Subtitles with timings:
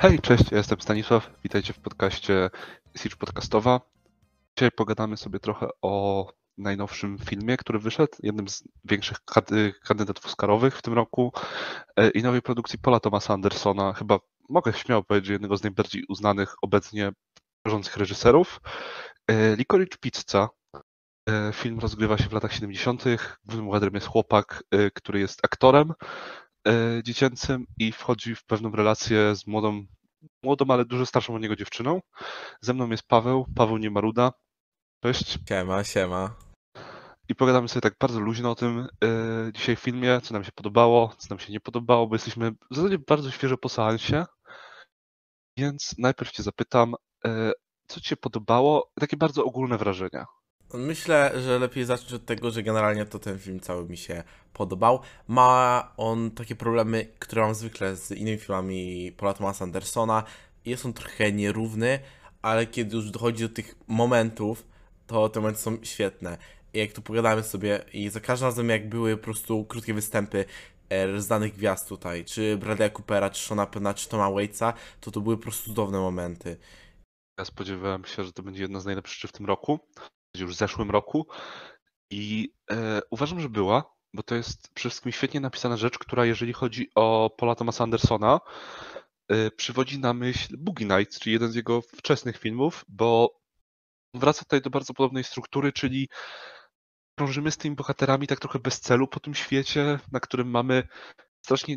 [0.00, 1.30] Hej, cześć, ja jestem Stanisław.
[1.42, 2.50] Witajcie w podcaście
[2.96, 3.80] Siege Podcastowa.
[4.56, 6.26] Dzisiaj pogadamy sobie trochę o
[6.58, 9.18] najnowszym filmie, który wyszedł, jednym z większych
[9.84, 11.32] kandydatów Oscarowych w tym roku
[11.96, 13.92] e, i nowej produkcji Paula Thomasa Andersona.
[13.92, 17.12] Chyba mogę śmiało powiedzieć, jednego z najbardziej uznanych obecnie
[17.62, 18.60] tworzących reżyserów.
[19.28, 20.48] E, Licorice Pizza.
[21.28, 23.04] E, Film rozgrywa się w latach 70.
[23.44, 25.92] Głównym bohaterem jest chłopak, który jest aktorem
[27.04, 29.86] dziecięcym i wchodzi w pewną relację z młodą,
[30.42, 32.00] młodą, ale dużo starszą od niego dziewczyną.
[32.60, 34.32] Ze mną jest Paweł, Paweł Niemaruda.
[35.02, 35.38] Cześć.
[35.48, 36.34] Siema, siema.
[37.28, 40.52] I pogadamy sobie tak bardzo luźno o tym e, dzisiaj w filmie, co nam się
[40.52, 44.26] podobało, co nam się nie podobało, bo jesteśmy w zasadzie bardzo świeżo po seansie.
[45.56, 46.94] Więc najpierw cię zapytam,
[47.24, 47.52] e,
[47.86, 48.90] co ci się podobało?
[49.00, 50.26] Takie bardzo ogólne wrażenia.
[50.74, 55.00] Myślę, że lepiej zacząć od tego, że generalnie to ten film cały mi się podobał.
[55.28, 60.24] Ma on takie problemy, które mam zwykle z innymi filmami Paula Thomasa Andersona.
[60.64, 61.98] Jest on trochę nierówny,
[62.42, 64.66] ale kiedy już dochodzi do tych momentów,
[65.06, 66.38] to te momenty są świetne.
[66.74, 70.44] I jak tu pogadamy sobie i za każdym razem jak były po prostu krótkie występy
[70.88, 75.20] e, znanych gwiazd tutaj, czy Bradley'a Coopera, czy Shona Penna, czy Toma Waitsa, to to
[75.20, 76.56] były po prostu cudowne momenty.
[77.38, 79.80] Ja spodziewałem się, że to będzie jedna z najlepszych w tym roku,
[80.36, 81.26] już w zeszłym roku.
[82.10, 86.52] I e, uważam, że była, bo to jest przede wszystkim świetnie napisana rzecz, która jeżeli
[86.52, 88.40] chodzi o Paula Thomasa Andersona,
[89.28, 93.40] e, przywodzi na myśl Boogie Nights, czyli jeden z jego wczesnych filmów, bo
[94.14, 96.08] wraca tutaj do bardzo podobnej struktury, czyli
[97.18, 100.88] krążymy z tymi bohaterami tak trochę bez celu po tym świecie, na którym mamy
[101.44, 101.76] strasznie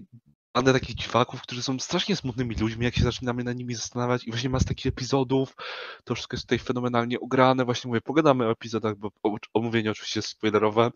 [0.53, 4.23] bandę takich dziwaków, którzy są strasznie smutnymi ludźmi, jak się zaczynamy na nimi zastanawiać.
[4.23, 5.55] I właśnie ma z takich epizodów,
[6.03, 9.11] to wszystko jest tutaj fenomenalnie ugrane, właśnie mówię, pogadamy o epizodach, bo
[9.53, 10.91] omówienie oczywiście jest spoilerowe,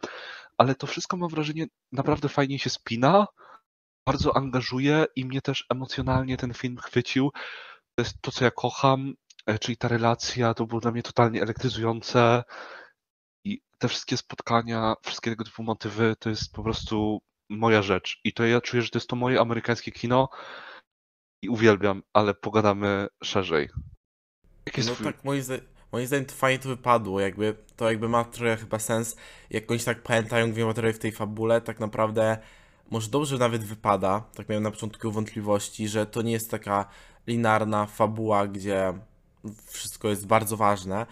[0.57, 3.27] ale to wszystko mam wrażenie naprawdę fajnie się spina,
[4.05, 7.31] bardzo angażuje i mnie też emocjonalnie ten film chwycił.
[7.95, 9.13] To jest to, co ja kocham,
[9.45, 12.43] e, czyli ta relacja, to było dla mnie totalnie elektryzujące.
[13.43, 18.19] I te wszystkie spotkania, wszystkie tego typu motywy, to jest po prostu moja rzecz.
[18.23, 20.29] I to ja czuję, że to jest to moje amerykańskie kino
[21.41, 23.69] i uwielbiam, ale pogadamy szerzej.
[24.65, 25.61] Jaki No tak, moim, zda-
[25.91, 29.15] moim zdaniem to fajnie to wypadło, jakby to jakby ma trochę chyba sens,
[29.49, 32.37] jak oni tak pamiętają dwie materiały w tej fabule, tak naprawdę
[32.91, 36.85] może dobrze nawet wypada, tak miałem na początku wątpliwości, że to nie jest taka
[37.27, 38.93] linearna fabuła, gdzie
[39.67, 41.05] wszystko jest bardzo ważne,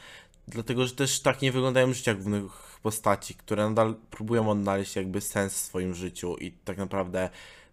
[0.48, 5.54] dlatego, że też tak nie wyglądają życia głównych postaci, które nadal próbują odnaleźć jakby sens
[5.54, 7.30] w swoim życiu i tak naprawdę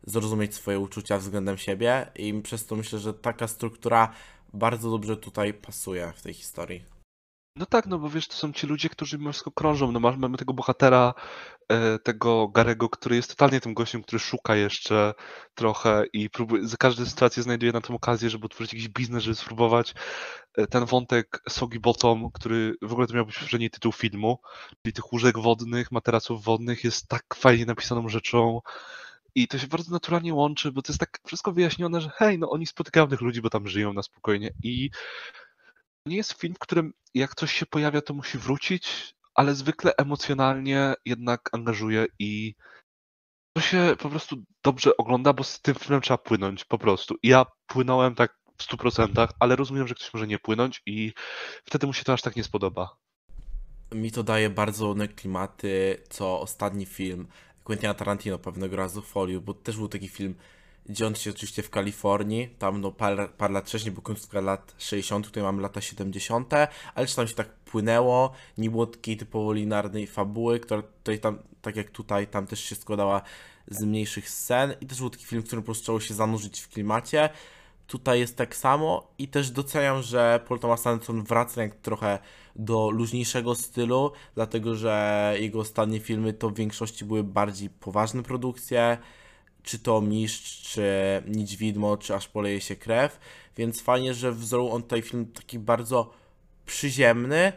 [0.06, 4.12] zrozumieć swoje uczucia względem siebie i przez to myślę, że taka struktura
[4.52, 6.84] bardzo dobrze tutaj pasuje w tej historii.
[7.56, 9.92] No tak, no bo wiesz, to są ci ludzie, którzy wszystko krążą.
[9.92, 11.14] No mamy tego bohatera,
[12.02, 15.14] tego Garego, który jest totalnie tym gościem, który szuka jeszcze
[15.54, 19.34] trochę i próbuje, za każdą sytuację znajduje na tą okazję, żeby otworzyć jakiś biznes, żeby
[19.34, 19.94] spróbować.
[20.56, 24.38] E, Ten wątek Soggy Bottom, który w ogóle to miał być poprzedni tytuł filmu,
[24.82, 28.60] czyli tych łóżek wodnych, materaców wodnych, jest tak fajnie napisaną rzeczą.
[29.34, 32.50] I to się bardzo naturalnie łączy, bo to jest tak wszystko wyjaśnione, że hej, no
[32.50, 34.50] oni spotykają tych ludzi, bo tam żyją na spokojnie.
[34.62, 34.90] I
[36.06, 40.94] nie jest film, w którym jak coś się pojawia, to musi wrócić, ale zwykle emocjonalnie
[41.04, 42.54] jednak angażuje i
[43.52, 47.14] to się po prostu dobrze ogląda, bo z tym filmem trzeba płynąć po prostu.
[47.22, 51.12] I ja płynąłem tak w 100%, ale rozumiem, że ktoś może nie płynąć i
[51.64, 52.96] wtedy mu się to aż tak nie spodoba.
[53.94, 57.28] Mi to daje bardzo ładne klimaty, co ostatni film
[57.64, 60.34] Quentina Tarantino pewnego razu w Foliu, bo też był taki film
[60.88, 65.26] dziejący się oczywiście w Kalifornii, tam no parę, parę lat wcześniej, bo końcówka lat 60.,
[65.26, 66.54] tutaj mamy lata 70.,
[66.94, 71.38] ale czy tam się tak płynęło, nie było takiej typowo linearnej fabuły, która tutaj tam,
[71.62, 73.22] tak jak tutaj, tam też się składała
[73.68, 76.60] z mniejszych scen i też był taki film, w którym po prostu trzeba się zanurzyć
[76.60, 77.28] w klimacie.
[77.86, 82.18] Tutaj jest tak samo i też doceniam, że Paul Thomas Anderson wraca jak trochę
[82.56, 88.98] do luźniejszego stylu, dlatego że jego ostatnie filmy to w większości były bardziej poważne produkcje,
[89.62, 90.82] czy to Mistrz, czy
[91.26, 93.20] Nic Widmo, czy Aż poleje się krew,
[93.56, 96.10] więc fajnie, że wzorł on tutaj film taki bardzo
[96.66, 97.52] przyziemny,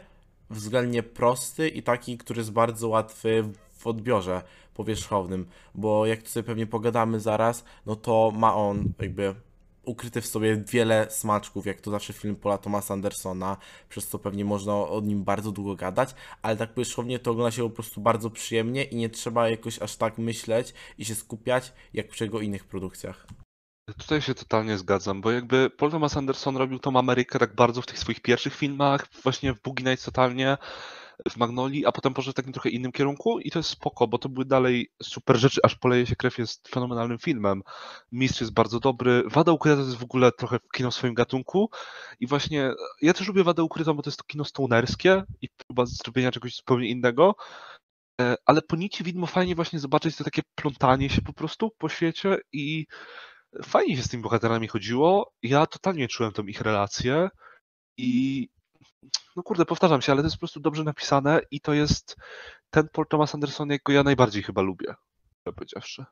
[0.50, 3.44] względnie prosty i taki, który jest bardzo łatwy
[3.78, 4.42] w odbiorze
[4.74, 9.34] powierzchownym, bo jak tu sobie pewnie pogadamy zaraz, no to ma on jakby
[9.84, 13.56] ukryty w sobie wiele smaczków, jak to zawsze film Paula Thomasa Andersona,
[13.88, 17.62] przez co pewnie można o nim bardzo długo gadać, ale tak powierzchownie to ogląda się
[17.62, 22.08] po prostu bardzo przyjemnie i nie trzeba jakoś aż tak myśleć i się skupiać, jak
[22.08, 23.26] przy jego innych produkcjach.
[23.98, 27.86] Tutaj się totalnie zgadzam, bo jakby Paul Thomas Anderson robił tą Amerykę tak bardzo w
[27.86, 30.56] tych swoich pierwszych filmach, właśnie w Boogie Nights totalnie,
[31.30, 34.18] w Magnoli, a potem poszedł w takim trochę innym kierunku i to jest spoko, bo
[34.18, 37.62] to były dalej super rzeczy, aż poleje się krew jest fenomenalnym filmem.
[38.12, 41.70] Mistrz jest bardzo dobry, Wada Ukryta to jest w ogóle trochę kino w swoim gatunku
[42.20, 42.72] i właśnie
[43.02, 46.56] ja też lubię Wadę Ukrytą, bo to jest to kino stonerskie i próba zrobienia czegoś
[46.56, 47.34] zupełnie innego,
[48.20, 51.88] e, ale po nici widmo fajnie właśnie zobaczyć to takie plątanie się po prostu po
[51.88, 52.86] świecie i
[53.62, 55.32] fajnie się z tymi bohaterami chodziło.
[55.42, 57.28] Ja totalnie czułem tą ich relację
[57.98, 58.48] i
[59.36, 62.16] no kurde, powtarzam się, ale to jest po prostu dobrze napisane i to jest
[62.70, 64.94] ten Paul Thomas Anderson, jakiego ja najbardziej chyba lubię,
[65.44, 66.04] powiedziawszy.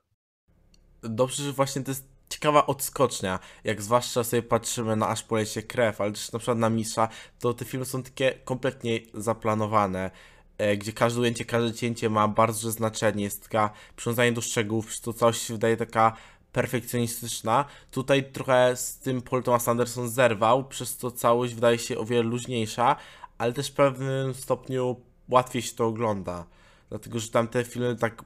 [1.02, 6.00] Dobrze, że właśnie to jest ciekawa odskocznia, jak zwłaszcza sobie patrzymy na Aż polecie krew,
[6.00, 7.08] ale też na przykład na Misza,
[7.38, 10.10] to te filmy są takie kompletnie zaplanowane,
[10.58, 15.12] e, gdzie każde ujęcie, każde cięcie ma bardzo znaczenie, jest taka przywiązanie do szczegółów, to
[15.12, 16.16] coś się wydaje taka
[16.52, 17.64] perfekcjonistyczna.
[17.90, 22.22] Tutaj trochę z tym Paul Thomas Anderson zerwał, przez to całość wydaje się o wiele
[22.22, 22.96] luźniejsza,
[23.38, 24.96] ale też w pewnym stopniu
[25.28, 26.46] łatwiej się to ogląda.
[26.88, 28.24] Dlatego, że tam te filmy tak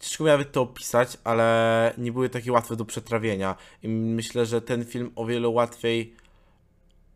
[0.00, 3.56] ciężko mi to opisać, ale nie były takie łatwe do przetrawienia.
[3.82, 6.14] I myślę, że ten film o wiele łatwiej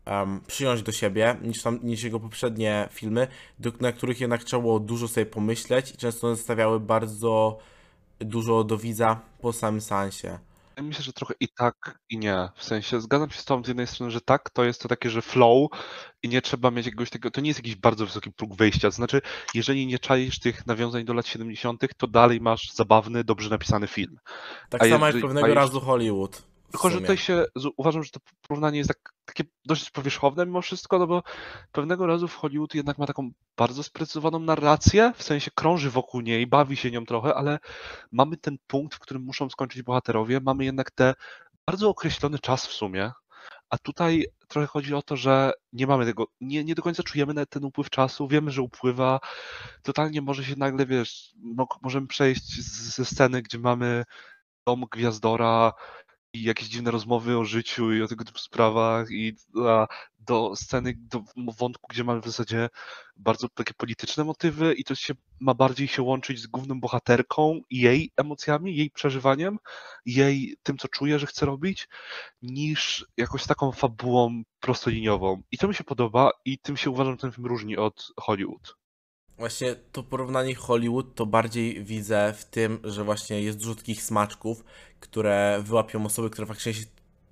[0.05, 3.27] um, przyjąć do siebie niż, tam, niż jego poprzednie filmy,
[3.59, 7.59] do, na których jednak trzeba było dużo sobie pomyśleć i często one stawiały bardzo
[8.19, 10.39] dużo do widza po samym seansie.
[10.81, 12.49] Myślę, że trochę i tak, i nie.
[12.55, 15.09] W sensie zgadzam się z tobą z jednej strony, że tak, to jest to takie,
[15.09, 15.69] że flow
[16.23, 18.87] i nie trzeba mieć jakiegoś takiego, to nie jest jakiś bardzo wysoki próg wejścia.
[18.87, 19.21] To znaczy,
[19.53, 24.17] jeżeli nie czaisz tych nawiązań do lat 70., to dalej masz zabawny, dobrze napisany film.
[24.69, 26.43] Tak A samo jeżeli- jak pewnego razu Hollywood.
[26.71, 27.45] Tylko, że tutaj się
[27.77, 31.23] uważam, że to porównanie jest tak, takie dość powierzchowne mimo wszystko, no bo
[31.71, 36.47] pewnego razu w Hollywood jednak ma taką bardzo sprecyzowaną narrację, w sensie krąży wokół niej,
[36.47, 37.59] bawi się nią trochę, ale
[38.11, 41.13] mamy ten punkt, w którym muszą skończyć bohaterowie, mamy jednak te
[41.67, 43.11] bardzo określony czas w sumie,
[43.69, 47.45] a tutaj trochę chodzi o to, że nie mamy tego, nie, nie do końca czujemy
[47.45, 49.19] ten upływ czasu, wiemy, że upływa,
[49.83, 54.03] totalnie może się nagle, wiesz, no, możemy przejść z- ze sceny, gdzie mamy
[54.67, 55.73] dom Gwiazdora,
[56.33, 59.35] i jakieś dziwne rozmowy o życiu i o tego typu sprawach i
[59.67, 59.87] a,
[60.19, 61.23] do sceny, do
[61.57, 62.69] wątku, gdzie mamy w zasadzie
[63.15, 67.79] bardzo takie polityczne motywy i to się ma bardziej się łączyć z główną bohaterką i
[67.79, 69.57] jej emocjami, jej przeżywaniem,
[70.05, 71.87] jej tym, co czuje, że chce robić,
[72.41, 75.41] niż jakoś taką fabułą prostoliniową.
[75.51, 78.78] I to mi się podoba i tym się uważam, że ten film różni od Hollywood.
[79.39, 84.63] Właśnie to porównanie Hollywood to bardziej widzę w tym, że właśnie jest dużo takich smaczków,
[84.99, 86.85] które wyłapią osoby, które faktycznie się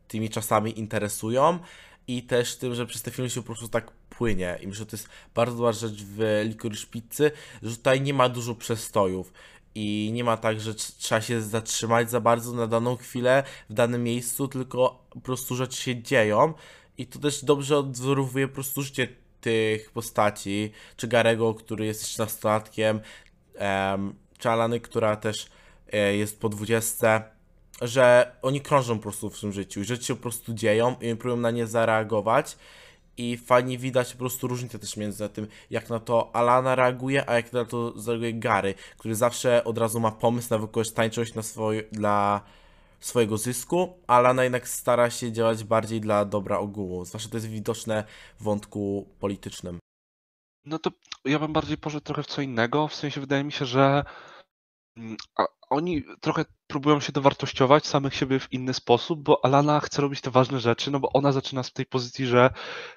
[0.07, 1.59] tymi czasami interesują
[2.07, 4.59] i też tym, że przez te filmy się po prostu tak płynie.
[4.61, 7.31] I myślę, że to jest bardzo dobra rzecz w Licorice Pizzy,
[7.63, 9.33] że tutaj nie ma dużo przestojów.
[9.75, 13.73] I nie ma tak, że tr- trzeba się zatrzymać za bardzo na daną chwilę w
[13.73, 16.53] danym miejscu, tylko po prostu rzeczy się dzieją.
[16.97, 19.07] I to też dobrze odwzorowuje po prostu życie
[19.47, 22.99] tych postaci, czy Garego, który jest jeszcze nastolatkiem,
[23.55, 25.47] em, czy Alany, która też
[25.93, 27.23] e, jest po 20,
[27.81, 31.15] że oni krążą po prostu w tym życiu, i rzeczy się po prostu dzieją i
[31.15, 32.57] próbują na nie zareagować
[33.17, 37.35] i fajnie widać po prostu różnicę też między tym, jak na to Alana reaguje, a
[37.35, 41.43] jak na to zareaguje Gary, który zawsze od razu ma pomysł na wykorzystanie czegoś na
[41.43, 42.41] swoje, dla
[42.99, 47.47] swojego zysku, a Alana jednak stara się działać bardziej dla dobra ogółu, zwłaszcza to jest
[47.47, 48.03] widoczne
[48.39, 49.79] w wątku politycznym.
[50.65, 50.91] No to
[51.25, 52.87] ja bym bardziej poszedł trochę w co innego.
[52.87, 54.03] W sensie wydaje mi się, że
[54.97, 55.17] mm,
[55.69, 60.31] oni trochę próbują się dowartościować samych siebie w inny sposób, bo Alana chce robić te
[60.31, 62.49] ważne rzeczy, no bo ona zaczyna z tej pozycji, że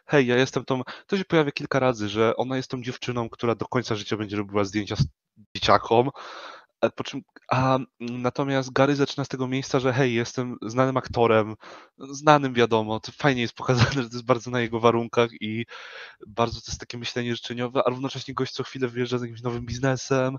[0.07, 0.83] hej, ja jestem tą.
[1.07, 4.37] To się pojawia kilka razy, że ona jest tą dziewczyną, która do końca życia będzie
[4.37, 5.07] robiła zdjęcia z
[5.57, 6.11] dzieciakom.
[6.83, 11.57] E, Po czym, a natomiast Gary zaczyna z tego miejsca, że hej, jestem znanym aktorem,
[11.99, 15.67] znanym wiadomo, to fajnie jest pokazane, że to jest bardzo na jego warunkach i
[16.27, 19.67] bardzo to jest takie myślenie życzeniowe, a równocześnie gość co chwilę wyjeżdża z jakimś nowym
[19.67, 20.37] biznesem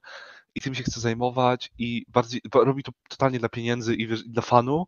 [0.56, 4.32] i tym się chce zajmować i bardziej, robi to totalnie dla pieniędzy i wiesz, i
[4.32, 4.86] dla fanu.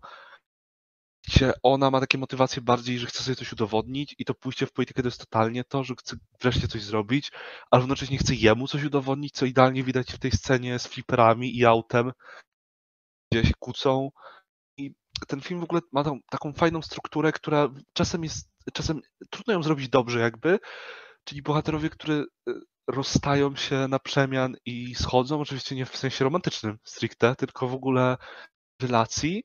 [1.28, 4.72] Gdzie ona ma takie motywacje bardziej, że chce sobie coś udowodnić i to pójście w
[4.72, 7.32] politykę to jest totalnie to, że chce wreszcie coś zrobić,
[7.72, 11.66] a równocześnie chce jemu coś udowodnić, co idealnie widać w tej scenie z fliperami i
[11.66, 12.12] autem,
[13.32, 14.10] gdzie się kłócą.
[14.78, 14.94] I
[15.28, 19.64] ten film w ogóle ma tą, taką fajną strukturę, która czasem jest, czasem trudno ją
[19.64, 20.60] zrobić dobrze jakby,
[21.24, 22.54] czyli bohaterowie, którzy y,
[22.88, 28.18] rozstają się na przemian i schodzą, oczywiście nie w sensie romantycznym stricte, tylko w ogóle
[28.82, 29.44] relacji.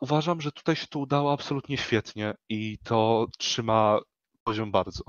[0.00, 3.98] Uważam, że tutaj się to udało absolutnie świetnie i to trzyma
[4.44, 5.02] poziom bardzo.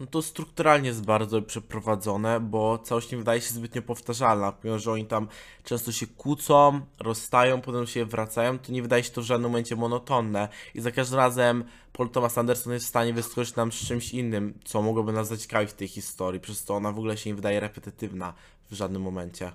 [0.00, 4.52] No to strukturalnie jest bardzo przeprowadzone, bo całość nie wydaje się zbytnio powtarzalna.
[4.76, 5.28] Że oni tam
[5.64, 9.76] często się kłócą, rozstają, potem się wracają, to nie wydaje się to w żadnym momencie
[9.76, 10.48] monotonne.
[10.74, 14.58] I za każdym razem Paul Thomas Anderson jest w stanie wyskoczyć nam z czymś innym,
[14.64, 17.60] co mogłoby nas zaciekawić w tej historii, przez to ona w ogóle się nie wydaje
[17.60, 18.34] repetytywna
[18.70, 19.52] w żadnym momencie.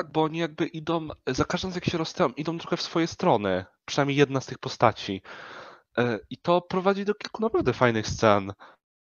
[0.00, 3.64] Tak, bo oni jakby idą, za każdym jak się rozstają, idą trochę w swoje strony.
[3.84, 5.22] Przynajmniej jedna z tych postaci.
[5.98, 8.52] E, I to prowadzi do kilku naprawdę fajnych scen.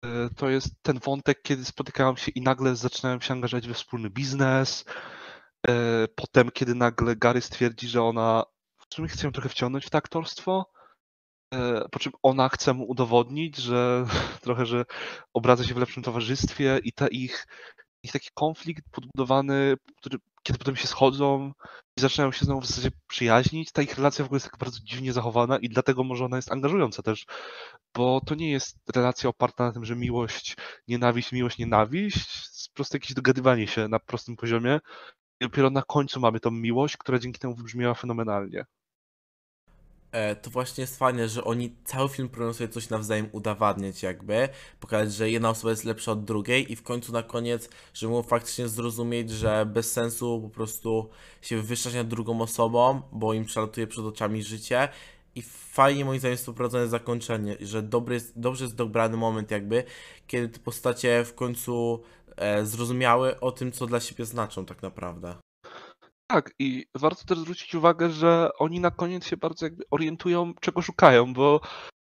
[0.05, 4.09] E, To jest ten wątek, kiedy spotykają się i nagle zaczynają się angażować we wspólny
[4.09, 4.85] biznes.
[5.67, 8.43] E, Potem, kiedy nagle Gary stwierdzi, że ona
[8.89, 10.65] w sumie chce ją trochę wciągnąć w to aktorstwo.
[11.91, 14.05] Po czym ona chce mu udowodnić, że
[14.43, 14.85] trochę, że
[15.33, 17.47] obradza się w lepszym towarzystwie i ta ich,
[18.03, 21.51] ich taki konflikt podbudowany, który, kiedy potem się schodzą
[21.97, 24.79] i zaczynają się znowu w zasadzie przyjaźnić, ta ich relacja w ogóle jest tak bardzo
[24.83, 27.25] dziwnie zachowana i dlatego może ona jest angażująca też,
[27.95, 30.55] bo to nie jest relacja oparta na tym, że miłość,
[30.87, 34.79] nienawiść, miłość, nienawiść, po prostu jakieś dogadywanie się na prostym poziomie
[35.41, 38.65] i dopiero na końcu mamy tą miłość, która dzięki temu wybrzmiała fenomenalnie.
[40.15, 44.49] E, to właśnie jest fajne, że oni cały film próbują sobie coś nawzajem udowadniać jakby,
[44.79, 48.23] pokazać, że jedna osoba jest lepsza od drugiej i w końcu na koniec, że mogą
[48.23, 51.09] faktycznie zrozumieć, że bez sensu po prostu
[51.41, 54.89] się wywyższać nad drugą osobą, bo im przelatuje przed oczami życie
[55.35, 59.83] i fajnie moim zdaniem jest poprowadzone zakończenie, że dobry jest, dobrze jest dobrany moment jakby,
[60.27, 62.03] kiedy te postacie w końcu
[62.37, 65.44] e, zrozumiały o tym, co dla siebie znaczą tak naprawdę.
[66.27, 70.81] Tak, i warto też zwrócić uwagę, że oni na koniec się bardzo jakby orientują, czego
[70.81, 71.61] szukają, bo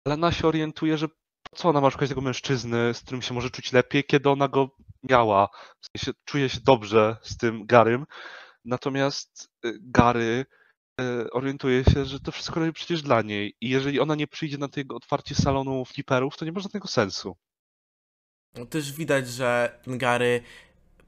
[0.07, 3.49] Lena się orientuje, że po co ona ma szukać tego mężczyzny, z którym się może
[3.49, 4.69] czuć lepiej, kiedy ona go
[5.03, 5.49] miała.
[5.81, 8.05] W sensie czuje się dobrze z tym Garym.
[8.65, 10.45] Natomiast y, Gary
[11.01, 13.55] y, orientuje się, że to wszystko robi przecież dla niej.
[13.61, 16.87] I jeżeli ona nie przyjdzie na to jego otwarcie salonu fliperów, to nie ma żadnego
[16.87, 17.37] sensu.
[18.55, 20.43] No też widać, że Gary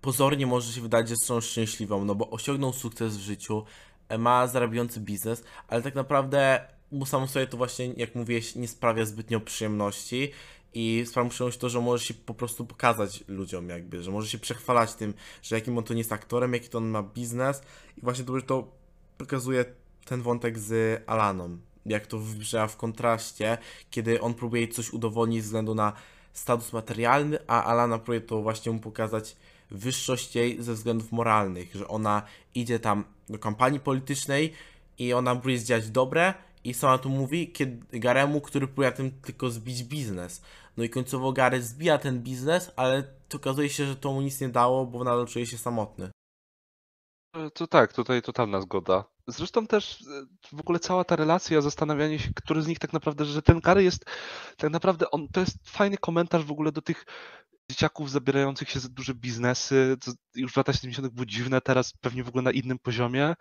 [0.01, 3.63] pozornie może się wydać, że są szczęśliwą, no bo osiągnął sukces w życiu,
[4.09, 8.67] e, ma zarabiający biznes, ale tak naprawdę mu samo sobie to właśnie, jak mówiłeś, nie
[8.67, 10.31] sprawia zbytnio przyjemności
[10.73, 14.37] i sprawia przyjemność to, że może się po prostu pokazać ludziom jakby, że może się
[14.37, 17.61] przechwalać tym, że jakim on to nie jest aktorem, jaki to on ma biznes
[17.97, 18.71] i właśnie to, to
[19.17, 19.65] pokazuje
[20.05, 23.57] ten wątek z Alaną, jak to wybrzmiała w kontraście,
[23.89, 25.93] kiedy on próbuje coś udowodnić ze względu na
[26.33, 29.35] status materialny, a Alana próbuje to właśnie mu pokazać
[29.71, 32.21] wyższość jej ze względów moralnych, że ona
[32.55, 34.53] idzie tam do kampanii politycznej
[34.97, 36.33] i ona próbuje zdziałać dobre
[36.63, 40.41] i sama tu mówi kiedy Garemu, który próbuje tym tylko zbić biznes.
[40.77, 43.03] No i końcowo Gary zbija ten biznes, ale
[43.35, 46.11] okazuje się, że to mu nic nie dało, bo nadal czuje się samotny.
[47.35, 49.03] E, To tak, tutaj totalna zgoda.
[49.27, 53.25] Zresztą też e, w ogóle cała ta relacja, zastanawianie się, który z nich tak naprawdę,
[53.25, 54.05] że ten Gary jest
[54.57, 57.05] tak naprawdę, on, to jest fajny komentarz w ogóle do tych
[57.71, 61.07] dzieciaków zabierających się za duże biznesy, co już w latach 70.
[61.07, 63.35] było dziwne, teraz pewnie w ogóle na innym poziomie.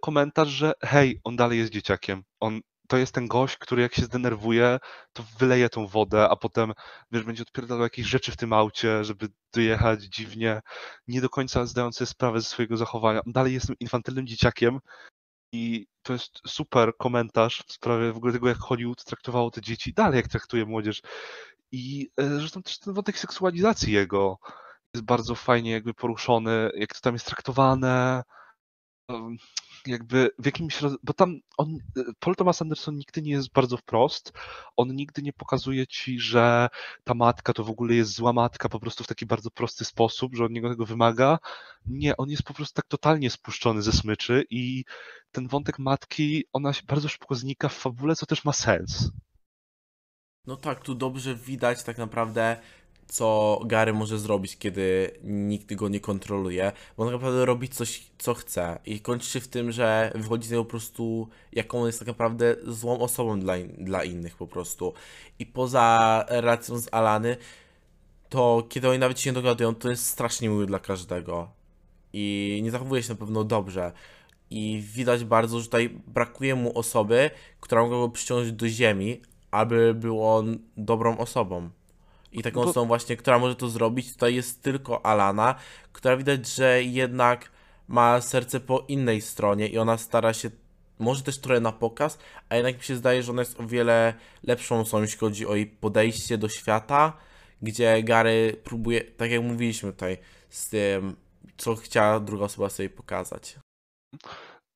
[0.00, 2.22] Komentarz, że hej, on dalej jest dzieciakiem.
[2.40, 4.78] On, to jest ten gość, który jak się zdenerwuje,
[5.12, 6.72] to wyleje tą wodę, a potem
[7.10, 10.60] wiesz, będzie odpierdalał jakieś rzeczy w tym aucie, żeby dojechać dziwnie,
[11.08, 13.20] nie do końca zdając sobie sprawę ze swojego zachowania.
[13.26, 14.78] Dalej jest tym infantylnym dzieciakiem
[15.52, 19.94] i to jest super komentarz w sprawie w ogóle tego, jak Hollywood traktowało te dzieci,
[19.94, 21.02] dalej jak traktuje młodzież.
[21.72, 24.38] I e, zresztą też ten wątek seksualizacji jego
[24.94, 28.22] jest bardzo fajnie jakby poruszony, jak to tam jest traktowane,
[29.86, 34.32] jakby w jakimś, bo tam on, e, Paul Thomas Anderson nigdy nie jest bardzo wprost,
[34.76, 36.68] on nigdy nie pokazuje ci, że
[37.04, 40.34] ta matka to w ogóle jest zła matka po prostu w taki bardzo prosty sposób,
[40.34, 41.38] że od niego tego wymaga.
[41.86, 44.84] Nie, on jest po prostu tak totalnie spuszczony ze smyczy i
[45.32, 49.10] ten wątek matki, ona się bardzo szybko znika w fabule, co też ma sens.
[50.46, 52.56] No tak, tu dobrze widać tak naprawdę,
[53.06, 58.10] co Gary może zrobić, kiedy nikt go nie kontroluje, bo on tak naprawdę robi coś,
[58.18, 61.86] co chce i kończy się w tym, że wychodzi z niego po prostu, jaką on
[61.86, 64.94] jest tak naprawdę złą osobą dla, in- dla innych po prostu.
[65.38, 67.36] I poza relacją z Alany,
[68.28, 71.50] to kiedy oni nawet się nie dogadują, to jest strasznie miły dla każdego
[72.12, 73.92] i nie zachowuje się na pewno dobrze.
[74.50, 77.30] I widać bardzo, że tutaj brakuje mu osoby,
[77.60, 79.20] która mogła go przyciągnąć do ziemi,
[79.52, 81.70] aby był on dobrą osobą.
[82.32, 85.54] I taką Bo- osobą właśnie, która może to zrobić, tutaj jest tylko Alana,
[85.92, 87.50] która widać, że jednak
[87.88, 90.50] ma serce po innej stronie i ona stara się,
[90.98, 92.18] może też trochę na pokaz,
[92.48, 95.54] a jednak mi się zdaje, że ona jest o wiele lepszą osobą, jeśli chodzi o
[95.54, 97.12] jej podejście do świata,
[97.62, 100.18] gdzie Gary próbuje, tak jak mówiliśmy tutaj,
[100.48, 101.16] z tym,
[101.56, 103.58] co chciała druga osoba sobie pokazać.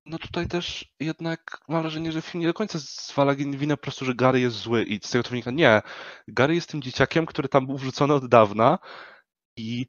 [0.06, 4.04] No tutaj też jednak mam wrażenie, że film nie do końca zwala winę po prostu,
[4.04, 5.50] że Gary jest zły i z tego to wynika.
[5.50, 5.82] Nie.
[6.28, 8.78] Gary jest tym dzieciakiem, który tam był wrzucony od dawna
[9.56, 9.86] i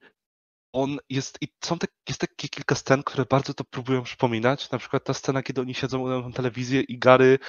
[0.73, 4.71] on jest, i są tak, jest takie kilka scen, które bardzo to próbują przypominać.
[4.71, 7.39] Na przykład ta scena, kiedy oni siedzą na telewizję i Gary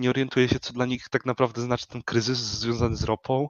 [0.00, 3.48] nie orientuje się, co dla nich tak naprawdę znaczy ten kryzys związany z ropą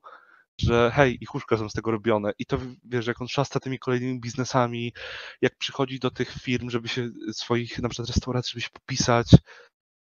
[0.60, 3.78] że hej, ich łóżka są z tego robione i to wiesz, jak on szasta tymi
[3.78, 4.92] kolejnymi biznesami,
[5.42, 9.26] jak przychodzi do tych firm, żeby się swoich na przykład restauracji, żeby się popisać,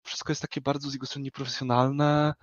[0.04, 2.34] wszystko jest takie bardzo z jego strony nieprofesjonalne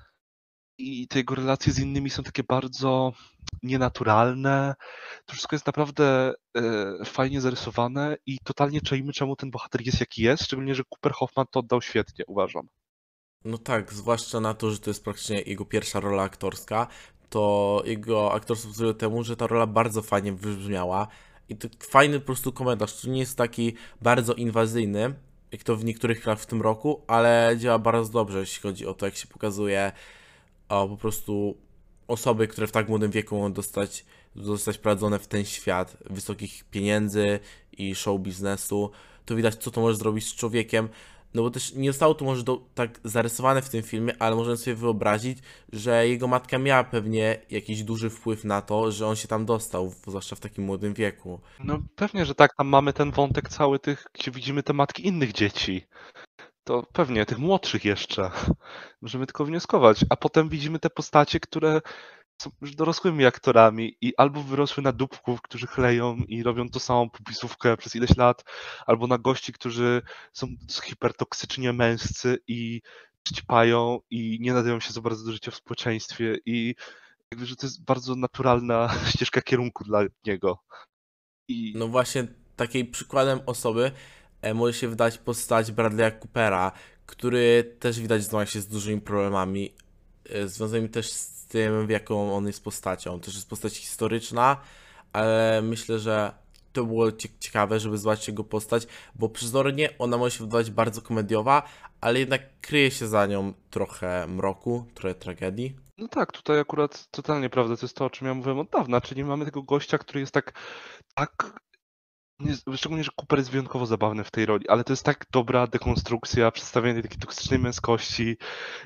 [0.79, 3.13] i te jego relacje z innymi są takie bardzo
[3.63, 4.75] nienaturalne.
[5.25, 10.23] To wszystko jest naprawdę e, fajnie zarysowane i totalnie czujemy, czemu ten bohater jest jaki
[10.23, 12.69] jest, szczególnie, że Cooper Hoffman to oddał świetnie, uważam.
[13.45, 16.87] No tak, zwłaszcza na to, że to jest praktycznie jego pierwsza rola aktorska,
[17.33, 21.09] to jego aktorstwo wzoruje temu, że ta rola bardzo fajnie wybrzmiała
[21.49, 25.15] i to fajny po prostu komentarz, to nie jest taki bardzo inwazyjny,
[25.53, 28.95] jak to w niektórych chwilach w tym roku, ale działa bardzo dobrze, jeśli chodzi o
[28.95, 29.93] to, jak się pokazuje
[30.69, 31.57] o po prostu
[32.09, 34.05] osoby, które w tak młodym wieku mogą dostać,
[34.37, 37.41] zostać prowadzone w ten świat wysokich pieniędzy
[37.73, 38.91] i show biznesu,
[39.25, 40.89] to widać, co to może zrobić z człowiekiem,
[41.35, 44.57] no bo też nie zostało to może do, tak zarysowane w tym filmie, ale możemy
[44.57, 45.39] sobie wyobrazić,
[45.73, 49.95] że jego matka miała pewnie jakiś duży wpływ na to, że on się tam dostał,
[50.07, 51.41] zwłaszcza w takim młodym wieku.
[51.65, 55.33] No pewnie, że tak, tam mamy ten wątek cały tych, gdzie widzimy te matki innych
[55.33, 55.87] dzieci.
[56.65, 58.31] To pewnie, tych młodszych jeszcze.
[59.03, 60.05] Możemy tylko wnioskować.
[60.11, 61.81] A potem widzimy te postacie, które
[62.43, 67.11] są już dorosłymi aktorami i albo wyrosły na dupków, którzy chleją i robią tą samą
[67.11, 68.45] popisówkę przez ileś lat,
[68.87, 70.47] albo na gości, którzy są
[70.85, 72.81] hipertoksycznie męscy i
[73.35, 76.75] ćpają i nie nadają się za bardzo do życia w społeczeństwie i
[77.31, 80.59] jakby, że to jest bardzo naturalna ścieżka kierunku dla niego.
[81.49, 81.73] I...
[81.77, 83.93] No właśnie takiej przykładem osoby
[84.43, 86.73] e, może się wydać postać Bradley'a Coopera,
[87.07, 89.75] który też widać zmaga się z dużymi problemami,
[90.45, 93.21] związanymi też z tym, w jaką on jest postacią.
[93.21, 94.57] To jest postać historyczna,
[95.13, 96.33] ale myślę, że
[96.73, 101.63] to było ciekawe, żeby zobaczyć jego postać, bo przezornie ona może się wydawać bardzo komediowa,
[102.01, 105.77] ale jednak kryje się za nią trochę mroku, trochę tragedii.
[105.99, 109.01] No tak, tutaj akurat totalnie prawda, to jest to, o czym ja mówiłem od dawna,
[109.01, 110.53] czyli mamy tego gościa, który jest tak,
[111.15, 111.61] tak
[112.39, 115.67] nie, szczególnie, że Cooper jest wyjątkowo zabawny w tej roli, ale to jest tak dobra
[115.67, 118.37] dekonstrukcja, przedstawienie takiej toksycznej męskości,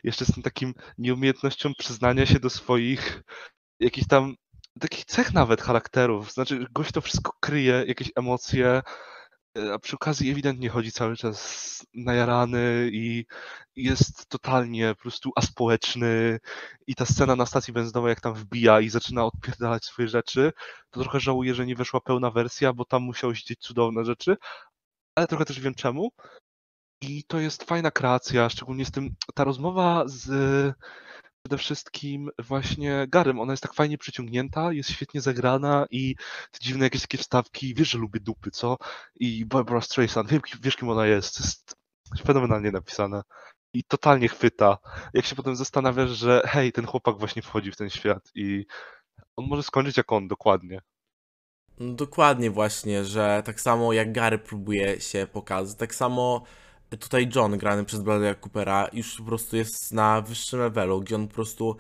[0.05, 3.23] jeszcze z tym takim nieumiejętnością przyznania się do swoich
[3.81, 4.35] jakichś tam
[4.81, 6.33] takich cech nawet charakterów.
[6.33, 8.83] Znaczy, gość to wszystko kryje, jakieś emocje,
[9.75, 13.27] a przy okazji ewidentnie chodzi cały czas najarany i
[13.77, 16.39] jest totalnie po prostu aspołeczny
[16.87, 20.53] i ta scena na stacji benzynowej jak tam wbija i zaczyna odpierdalać swoje rzeczy,
[20.91, 24.37] to trochę żałuję, że nie weszła pełna wersja, bo tam musiał siedzieć cudowne rzeczy,
[25.15, 26.11] ale trochę też wiem czemu.
[27.01, 30.29] I to jest fajna kreacja, szczególnie z tym, ta rozmowa z
[31.47, 33.41] przede wszystkim właśnie Garym.
[33.41, 36.17] Ona jest tak fajnie przyciągnięta, jest świetnie zagrana i
[36.51, 38.77] te dziwne jakieś takie wstawki, wiesz, że lubię dupy, co?
[39.17, 40.31] I Barbara Streisand,
[40.61, 41.77] wiesz kim ona jest, jest
[42.27, 43.23] fenomenalnie napisane
[43.73, 44.79] i totalnie chwyta.
[45.15, 48.67] Jak się potem zastanawiasz, że hej, ten chłopak właśnie wchodzi w ten świat i
[49.37, 50.81] on może skończyć jak on, dokładnie.
[51.79, 56.43] No, dokładnie właśnie, że tak samo jak Gary próbuje się pokazać, tak samo
[56.91, 61.29] tutaj John grany przez Bradley'a Coopera już po prostu jest na wyższym levelu, gdzie on
[61.29, 61.77] po prostu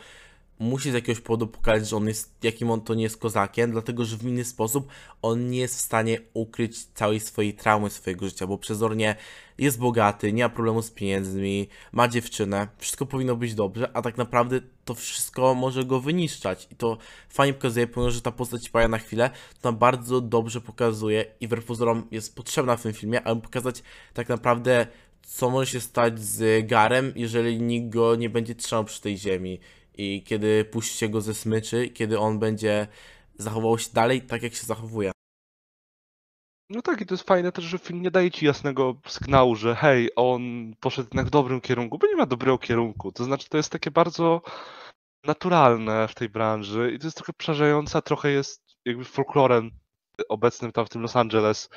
[0.59, 4.05] musi z jakiegoś powodu pokazać, że on jest, jakim on to nie jest kozakiem, dlatego
[4.05, 4.88] że w inny sposób
[5.23, 9.16] on nie jest w stanie ukryć całej swojej traumy swojego życia, bo przezornie
[9.59, 14.16] jest bogaty, nie ma problemu z pieniędzmi, ma dziewczynę, wszystko powinno być dobrze, a tak
[14.16, 16.69] naprawdę to wszystko może go wyniszczać.
[16.71, 21.25] I to fajnie pokazuje, pomimo że ta postać paja na chwilę, to bardzo dobrze pokazuje
[21.40, 23.83] i wbrew pozorom jest potrzebna w tym filmie, aby pokazać
[24.14, 24.87] tak naprawdę
[25.27, 29.61] co może się stać z Garem, jeżeli nikt go nie będzie trzymał przy tej ziemi
[29.96, 32.88] i kiedy puścicie go ze smyczy, kiedy on będzie
[33.38, 35.12] zachował się dalej tak, jak się zachowuje.
[36.70, 39.74] No tak, i to jest fajne też, że film nie daje ci jasnego sygnału, że
[39.74, 43.12] hej, on poszedł jednak w dobrym kierunku, bo nie ma dobrego kierunku.
[43.12, 44.42] To znaczy, to jest takie bardzo
[45.24, 49.70] naturalne w tej branży i to jest trochę przerażające, trochę jest jakby folklorem
[50.28, 51.68] obecnym tam w tym Los Angeles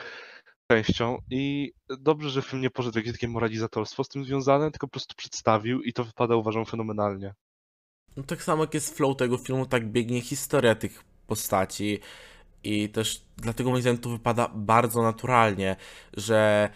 [0.71, 4.87] częścią i dobrze, że film nie poszedł w jakieś takie moralizatorstwo z tym związane, tylko
[4.87, 7.33] po prostu przedstawił i to wypada uważam fenomenalnie.
[8.17, 11.99] No tak samo jak jest flow tego filmu, tak biegnie historia tych postaci
[12.63, 15.75] i też dlatego moim zdaniem to wypada bardzo naturalnie,
[16.17, 16.69] że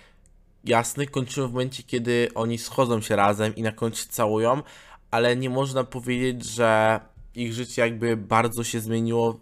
[0.64, 4.64] jasny kończymy w momencie, kiedy oni schodzą się razem i na końcu całują,
[5.12, 7.00] ale nie można powiedzieć, że
[7.36, 9.40] ich życie jakby bardzo się zmieniło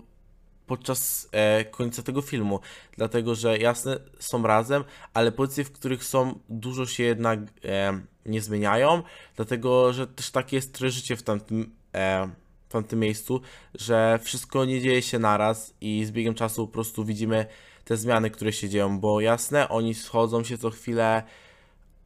[0.68, 2.60] podczas e, końca tego filmu.
[2.98, 8.42] Dlatego, że jasne, są razem, ale pozycje, w których są, dużo się jednak e, nie
[8.42, 9.04] zmieniają.
[9.36, 13.42] Dlatego, że też takie jest życie w tamtym, w tamtym miejscu,
[13.74, 17.46] że wszystko nie dzieje się naraz i z biegiem czasu po prostu widzimy
[17.84, 21.24] te zmiany, które się dzieją, bo jasne, oni schodzą się co chwilę,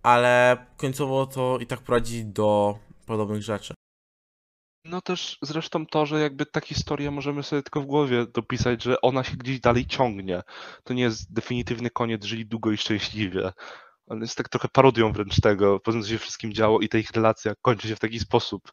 [0.03, 3.73] ale końcowo to i tak prowadzi do podobnych rzeczy.
[4.85, 9.01] No też zresztą to, że jakby ta historia możemy sobie tylko w głowie dopisać, że
[9.01, 10.41] ona się gdzieś dalej ciągnie.
[10.83, 13.51] To nie jest definitywny koniec, żyli długo i szczęśliwie.
[14.07, 16.97] On jest tak trochę parodią wręcz tego, po tym co się wszystkim działo i ta
[16.97, 18.71] ich relacja kończy się w taki sposób.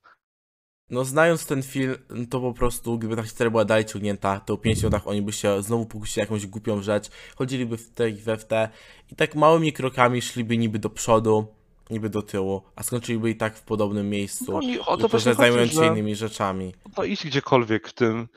[0.92, 1.94] No znając ten film,
[2.30, 5.32] to po prostu gdyby ta historia była dalej ciągnięta, to po 5 minutach oni by
[5.32, 8.68] się znowu pokusili jakąś głupią rzecz, chodziliby w te i we w te
[9.10, 11.46] i tak małymi krokami szliby niby do przodu,
[11.90, 15.18] niby do tyłu, a skończyliby i tak w podobnym miejscu, No i o to tylko
[15.18, 16.74] że zajmując się innymi rzeczami.
[16.96, 18.28] no idź gdziekolwiek w tym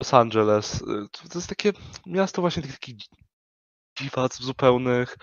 [0.00, 0.74] Los Angeles.
[0.74, 0.84] y,
[1.30, 1.72] To jest takie
[2.06, 3.08] miasto właśnie tych takich dzi-
[3.98, 5.16] dziwac zupełnych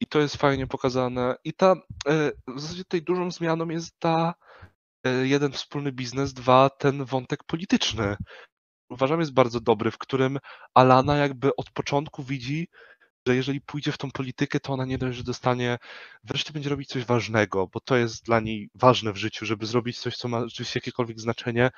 [0.00, 1.36] i to jest fajnie pokazane.
[1.44, 1.72] I ta,
[2.08, 4.34] y, w zasadzie tutaj dużą zmianą jest ta
[5.22, 8.16] jeden wspólny biznes, dwa ten wątek polityczny.
[8.90, 10.38] Uważam jest bardzo dobry, w którym
[10.74, 12.68] Alana jakby od początku widzi,
[13.26, 15.78] że jeżeli pójdzie w tą politykę, to ona nie dość, że dostanie,
[16.24, 19.98] wreszcie będzie robić coś ważnego, bo to jest dla niej ważne w życiu, żeby zrobić
[19.98, 21.70] coś, co ma rzeczywiście jakiekolwiek znaczenie,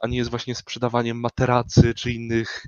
[0.00, 2.66] a nie jest właśnie sprzedawaniem materacy czy innych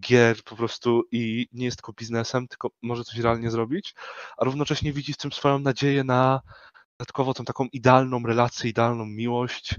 [0.00, 3.94] gier po prostu i nie jest tylko biznesem, tylko może coś realnie zrobić,
[4.36, 6.40] a równocześnie widzi w tym swoją nadzieję na
[6.98, 9.74] dodatkowo tą taką idealną relację, idealną miłość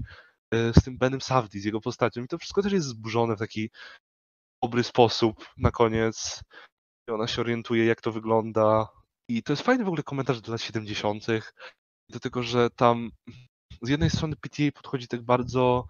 [0.54, 2.24] y, z tym Benem Savdi, z jego postacią.
[2.24, 3.70] I to wszystko też jest zburzone w taki
[4.62, 6.42] dobry sposób na koniec.
[7.08, 8.88] I ona się orientuje, jak to wygląda.
[9.28, 11.26] I to jest fajny w ogóle komentarz do lat 70.
[12.08, 13.10] Do tego, że tam
[13.82, 15.86] z jednej strony PTA podchodzi tak bardzo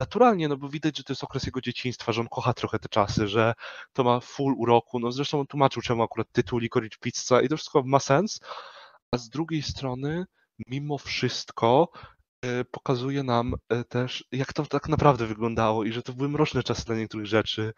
[0.00, 2.88] naturalnie, no bo widać, że to jest okres jego dzieciństwa, że on kocha trochę te
[2.88, 3.54] czasy, że
[3.92, 5.00] to ma full uroku.
[5.00, 8.40] No zresztą on tłumaczył, czemu akurat tytuł Licorice Pizza i to wszystko ma sens.
[9.14, 10.24] A z drugiej strony,
[10.68, 11.88] mimo wszystko,
[12.42, 16.62] e, pokazuje nam e, też, jak to tak naprawdę wyglądało i że to były mroczne
[16.62, 17.72] czasy dla niektórych rzeczy.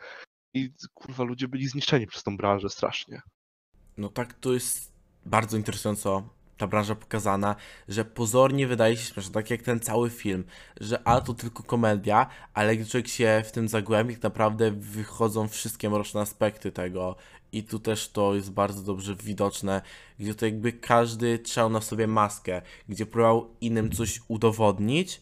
[0.55, 3.23] I kurwa, ludzie byli zniszczeni przez tą branżę strasznie.
[3.97, 4.93] No tak, to jest
[5.27, 7.57] bardzo interesująco ta branża pokazana,
[7.89, 10.45] że pozornie wydaje się śmieszne, tak jak ten cały film,
[10.81, 15.49] że a to tylko komedia, ale gdy człowiek się w tym zagłębi, tak naprawdę wychodzą
[15.49, 17.17] wszystkie mroczne aspekty tego
[17.53, 19.83] i tu też to jest bardzo dobrze widoczne,
[20.19, 25.21] gdzie to jakby każdy trzymał na sobie maskę, gdzie próbował innym coś udowodnić,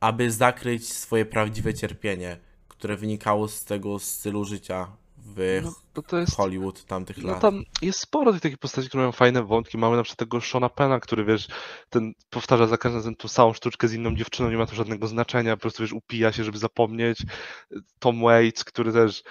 [0.00, 2.36] aby zakryć swoje prawdziwe cierpienie,
[2.68, 4.88] które wynikało z tego stylu życia
[5.36, 6.36] w No, to, to jest.
[6.36, 7.40] Hollywood tamtych No lat.
[7.40, 9.78] tam jest sporo tych takich postaci, które mają fajne wątki.
[9.78, 11.48] Mamy na przykład tego Shona Pena, który wiesz,
[11.90, 15.06] ten powtarza za każdym razem tą samą sztuczkę z inną dziewczyną, nie ma to żadnego
[15.06, 17.18] znaczenia, po prostu wiesz, upija się, żeby zapomnieć.
[17.98, 19.22] Tom Waits, który też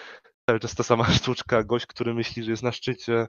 [0.49, 3.27] cały czas ta sama sztuczka, gość, który myśli, że jest na szczycie.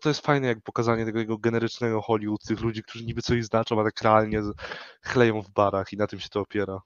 [0.00, 3.80] To, jest fajne, jak pokazanie tego jego generycznego Hollywood, tych ludzi, którzy niby coś znaczą,
[3.80, 4.42] a tak realnie
[5.02, 6.80] chleją w barach i na tym się to opiera.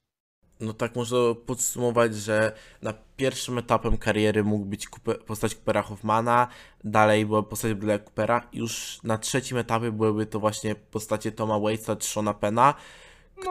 [0.61, 4.89] No tak można podsumować, że na pierwszym etapem kariery mógł być
[5.27, 6.49] postać Coopera Hoffmana,
[6.85, 11.97] dalej była postać Bradley'a Coopera, już na trzecim etapie byłyby to właśnie postacie Toma Waitsa
[11.97, 12.75] czy Shona Pena,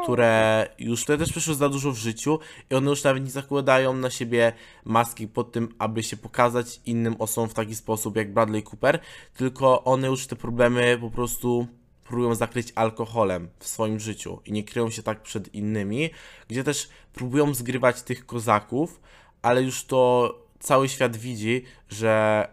[0.04, 2.40] które już wtedy też przeszły za dużo w życiu
[2.72, 4.54] i one już nawet nie zakładają na siebie
[4.86, 9.00] maski pod tym, aby się pokazać innym osobom w taki sposób jak Bradley Cooper,
[9.34, 11.68] tylko one już te problemy po prostu
[12.04, 16.10] próbują zakryć alkoholem w swoim życiu i nie kryją się tak przed innymi,
[16.48, 19.02] gdzie też próbują zgrywać tych kozaków,
[19.42, 22.48] ale już to cały świat widzi, że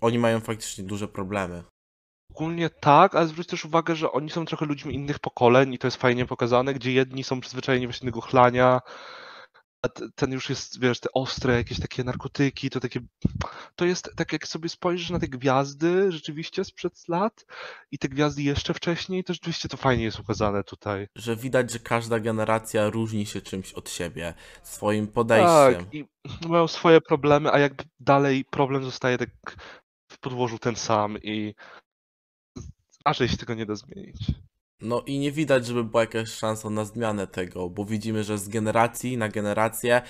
[0.00, 1.62] oni mają faktycznie duże problemy.
[2.40, 5.86] Ogólnie tak, ale zwróć też uwagę, że oni są trochę ludźmi innych pokoleń i to
[5.86, 8.80] jest fajnie pokazane, gdzie jedni są przyzwyczajeni właśnie do tego chlania,
[9.82, 13.00] a ten już jest, wiesz, te ostre jakieś takie narkotyki, to takie,
[13.76, 17.46] to jest tak jak sobie spojrzysz na te gwiazdy rzeczywiście sprzed lat
[17.90, 21.08] i te gwiazdy jeszcze wcześniej, to rzeczywiście to fajnie jest ukazane tutaj.
[21.16, 25.84] Że widać, że każda generacja różni się czymś od siebie, swoim podejściem.
[25.84, 26.04] Tak, i
[26.48, 29.30] mają swoje problemy, a jakby dalej problem zostaje tak
[30.12, 31.54] w podłożu ten sam i
[33.04, 34.32] a że się tego nie da zmienić.
[34.80, 38.48] No i nie widać, żeby była jakaś szansa na zmianę tego, bo widzimy, że z
[38.48, 40.02] generacji na generację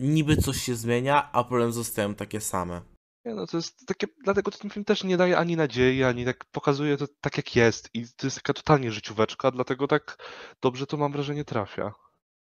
[0.00, 2.80] niby coś się zmienia, a problemy zostają takie same.
[3.24, 6.44] Nie no, to jest takie, dlatego ten film też nie daje ani nadziei, ani tak
[6.44, 10.16] pokazuje to tak jak jest i to jest taka totalnie życióweczka, dlatego tak
[10.62, 11.94] dobrze to mam wrażenie trafia.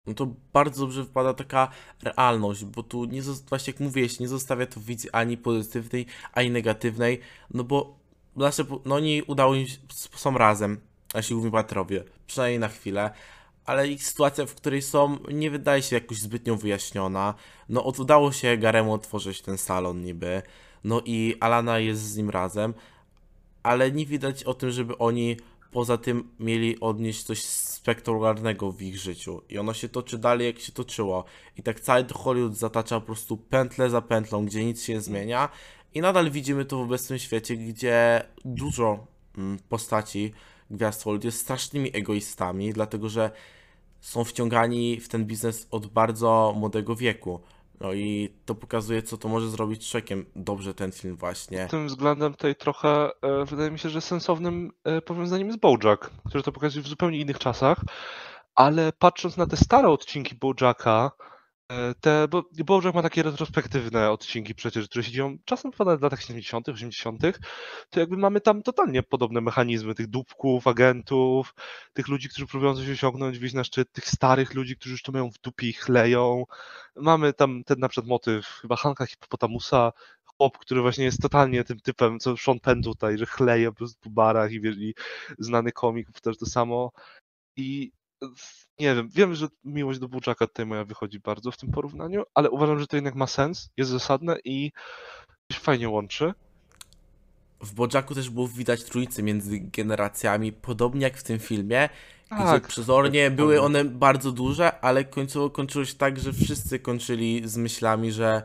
[0.07, 1.69] No to bardzo dobrze wypada taka
[2.03, 7.21] realność, bo tu nie właśnie jak mówiłeś, nie zostawia to wizji ani pozytywnej, ani negatywnej,
[7.51, 8.02] no bo
[8.37, 9.67] nasze, po- no oni udało im
[10.17, 10.81] są razem,
[11.15, 13.11] nasi główni bohaterowie, przynajmniej na chwilę,
[13.65, 17.35] ale ich sytuacja, w której są, nie wydaje się jakoś zbytnio wyjaśniona.
[17.69, 20.43] No, udało się Garemu otworzyć ten salon niby,
[20.85, 22.75] no i Alana jest z nim razem,
[23.63, 25.37] ale nie widać o tym, żeby oni
[25.71, 29.43] poza tym mieli odnieść coś spektakularnego w ich życiu.
[29.49, 31.25] I ono się toczy dalej, jak się toczyło.
[31.57, 35.49] I tak cały Hollywood zatacza po prostu pętlę za pętlą, gdzie nic się nie zmienia.
[35.95, 39.07] I nadal widzimy to w obecnym świecie, gdzie dużo
[39.39, 40.33] mm, postaci
[40.71, 43.31] gwiazd Hollywood jest strasznymi egoistami, dlatego że
[44.01, 47.41] są wciągani w ten biznes od bardzo młodego wieku.
[47.81, 50.27] No i to pokazuje, co to może zrobić człowiekiem.
[50.37, 51.67] Dobrze ten film właśnie.
[51.71, 56.43] Tym względem tutaj trochę e, wydaje mi się, że sensownym e, powiązaniem jest Bojack, który
[56.43, 57.81] to pokazuje w zupełnie innych czasach,
[58.55, 61.11] ale patrząc na te stare odcinki Bojacka,
[62.01, 66.69] te, bo Bojack ma takie retrospektywne odcinki przecież, które się dzieją czasem w latach 70.,
[66.69, 67.23] 80.,
[67.91, 71.55] to jakby mamy tam totalnie podobne mechanizmy tych dupków, agentów,
[71.93, 75.13] tych ludzi, którzy próbują coś osiągnąć, wyjść na szczyt, tych starych ludzi, którzy już to
[75.13, 76.45] mają w dupie i chleją.
[76.97, 79.93] Mamy tam ten na przykład motyw chyba Hanka Hipopotamusa,
[80.25, 84.01] chłop, który właśnie jest totalnie tym typem, co Sean Penn tutaj, że chleje po prostu
[84.01, 84.95] po barach i, wiesz, i
[85.39, 86.93] znany komik też to samo.
[87.57, 87.93] I
[88.81, 92.51] nie wiem, wiem, że miłość do Buczaka tutaj moja wychodzi bardzo w tym porównaniu, ale
[92.51, 94.73] uważam, że to jednak ma sens, jest zasadne i
[95.53, 96.35] się fajnie łączy.
[97.61, 101.89] W Bojacku też było widać trójcy między generacjami, podobnie jak w tym filmie,
[102.27, 106.79] gdzie Tak, przezornie tak, były one bardzo duże, ale końcowo kończyło się tak, że wszyscy
[106.79, 108.43] kończyli z myślami, że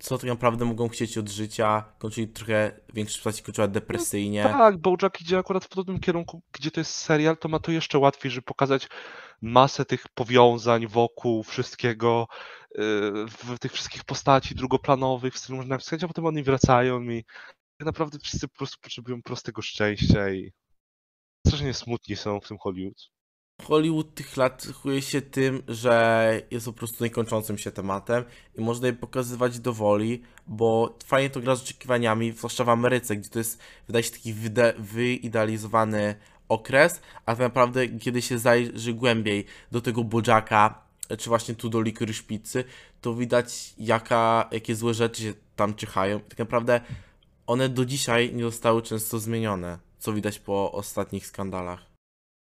[0.00, 4.42] co tak naprawdę mogą chcieć od życia, kończyli trochę, większość postaci kończyła depresyjnie.
[4.42, 7.98] Tak, Bojack idzie akurat w podobnym kierunku, gdzie to jest serial, to ma to jeszcze
[7.98, 8.88] łatwiej, żeby pokazać
[9.42, 12.26] masę tych powiązań wokół wszystkiego,
[12.74, 17.24] yy, w tych wszystkich postaci drugoplanowych, w stylu można napisać, a potem oni wracają i
[17.76, 20.52] tak naprawdę wszyscy po prostu potrzebują prostego szczęścia i
[21.46, 23.10] strasznie smutni są w tym Hollywood.
[23.64, 28.24] Hollywood tych lat cechuje się tym, że jest po prostu niekończącym się tematem
[28.58, 33.30] i można je pokazywać dowoli, bo fajnie to gra z oczekiwaniami, zwłaszcza w Ameryce, gdzie
[33.30, 34.34] to jest, wydaje się, taki
[34.78, 36.14] wyidealizowany
[36.48, 40.82] okres, a tak naprawdę, kiedy się zajrzy głębiej do tego Bojacka,
[41.18, 42.64] czy właśnie tu do Licorice Pizzy,
[43.00, 46.20] to widać, jaka, jakie złe rzeczy się tam czyhają.
[46.20, 46.80] Tak naprawdę
[47.46, 51.89] one do dzisiaj nie zostały często zmienione, co widać po ostatnich skandalach.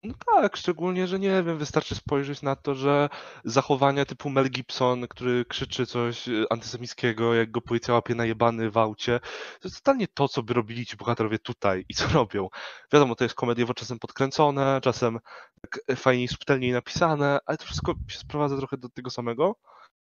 [0.05, 3.09] No tak, szczególnie, że nie wiem, wystarczy spojrzeć na to, że
[3.45, 8.77] zachowania typu Mel Gibson, który krzyczy coś y, antysemickiego, jak go policja łapie najebany w
[8.77, 9.21] aucie,
[9.61, 12.49] to jest totalnie to, co by robili ci bohaterowie tutaj i co robią.
[12.93, 15.19] Wiadomo, to jest komediowo czasem podkręcone, czasem
[15.61, 19.57] tak e, fajniej, subtelniej napisane, ale to wszystko się sprowadza trochę do tego samego.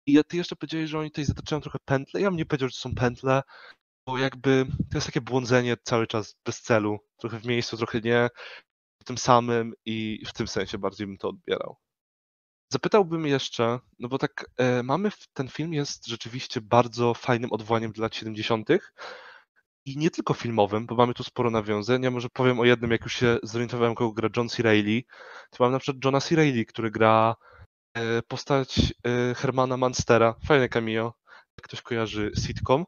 [0.06, 2.20] I ty jeszcze powiedziałeś, że oni tutaj zataczają trochę pętle.
[2.20, 3.42] Ja bym nie powiedział, że to są pętle,
[4.06, 6.98] bo jakby to jest takie błądzenie cały czas bez celu.
[7.16, 8.28] Trochę w miejscu, trochę nie
[9.06, 11.76] tym samym i w tym sensie bardziej bym to odbierał.
[12.72, 17.92] Zapytałbym jeszcze, no bo tak e, mamy, w- ten film jest rzeczywiście bardzo fajnym odwołaniem
[17.92, 18.68] do lat 70.
[19.84, 22.02] i nie tylko filmowym, bo mamy tu sporo nawiązań.
[22.02, 24.62] Ja może powiem o jednym, jak już się zorientowałem, kogo gra John C.
[24.62, 25.02] Reilly.
[25.50, 26.36] To mamy na przykład Johna C.
[26.36, 27.36] Reilly, który gra
[27.94, 30.34] e, postać e, Hermana Manstera.
[30.46, 31.14] Fajne cameo,
[31.58, 32.84] jak ktoś kojarzy sitcom.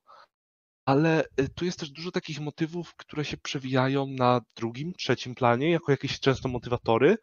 [0.89, 5.71] Ale y, tu jest też dużo takich motywów, które się przewijają na drugim, trzecim planie,
[5.71, 7.17] jako jakieś często motywatory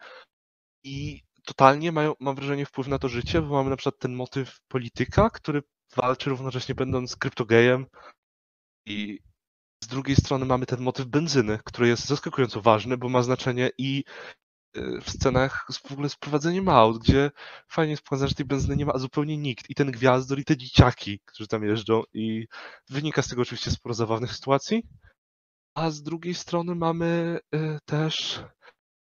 [0.83, 4.59] i totalnie mają, mam wrażenie, wpływ na to życie, bo mamy na przykład ten motyw
[4.67, 5.61] polityka, który
[5.95, 7.85] walczy równocześnie będąc kryptogejem
[8.85, 9.19] i
[9.83, 14.03] z drugiej strony mamy ten motyw benzyny, który jest zaskakująco ważny, bo ma znaczenie i
[15.01, 17.31] w scenach z w ogóle z prowadzeniem aut, gdzie
[17.67, 19.69] fajnie jest pokazane, że tej benzyny nie ma zupełnie nikt.
[19.69, 22.03] I ten gwiazdor, i te dzieciaki, którzy tam jeżdżą.
[22.13, 22.47] I
[22.89, 24.83] wynika z tego oczywiście sporo zabawnych sytuacji.
[25.75, 28.43] A z drugiej strony mamy y, też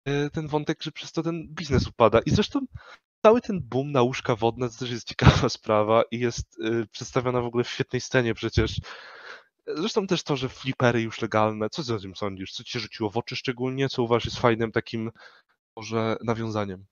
[0.08, 2.20] y, ten wątek, że przez to ten biznes upada.
[2.20, 2.60] I zresztą
[3.26, 7.42] cały ten boom na łóżka wodne to też jest ciekawa sprawa i jest y, przedstawiona
[7.42, 8.80] w ogóle w świetnej scenie przecież.
[9.76, 11.70] Zresztą też to, że flipery już legalne.
[11.70, 12.52] Co ty o tym sądzisz?
[12.52, 13.90] Co ci rzuciło w oczy szczególnie?
[13.90, 15.12] Co uważasz jest fajnym takim
[15.78, 16.86] może nawiązaniem?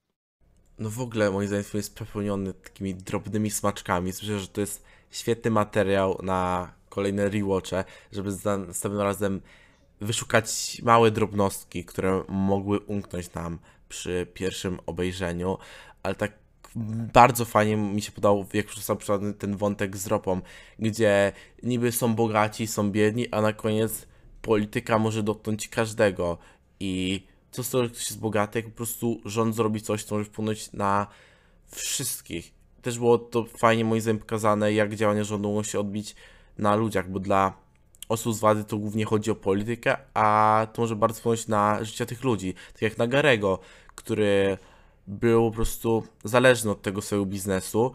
[0.79, 4.07] No w ogóle moim zdaniem film jest przepełniony takimi drobnymi smaczkami.
[4.07, 9.41] Myślę, że to jest świetny materiał na kolejne rewatche, żeby za następnym razem
[10.01, 15.57] wyszukać małe drobnostki, które mogły umknąć nam przy pierwszym obejrzeniu,
[16.03, 16.31] ale tak
[17.13, 20.41] bardzo fajnie mi się podobał, jak został przygotowany ten wątek z ropą,
[20.79, 21.31] gdzie
[21.63, 24.07] niby są bogaci, są biedni, a na koniec
[24.41, 26.37] polityka może dotknąć każdego
[26.79, 27.23] i
[27.55, 30.25] co z tego, że ktoś jest bogaty, jak po prostu rząd zrobi coś, co może
[30.25, 31.07] wpłynąć na
[31.71, 32.53] wszystkich.
[32.81, 36.15] Też było to fajnie moim zdaniem pokazane, jak działania rządu mogą się odbić
[36.57, 37.53] na ludziach, bo dla
[38.09, 42.05] osób z wady to głównie chodzi o politykę, a to może bardzo wpłynąć na życie
[42.05, 42.53] tych ludzi.
[42.73, 43.59] Tak jak na Garego,
[43.95, 44.57] który
[45.07, 47.91] był po prostu zależny od tego swojego biznesu,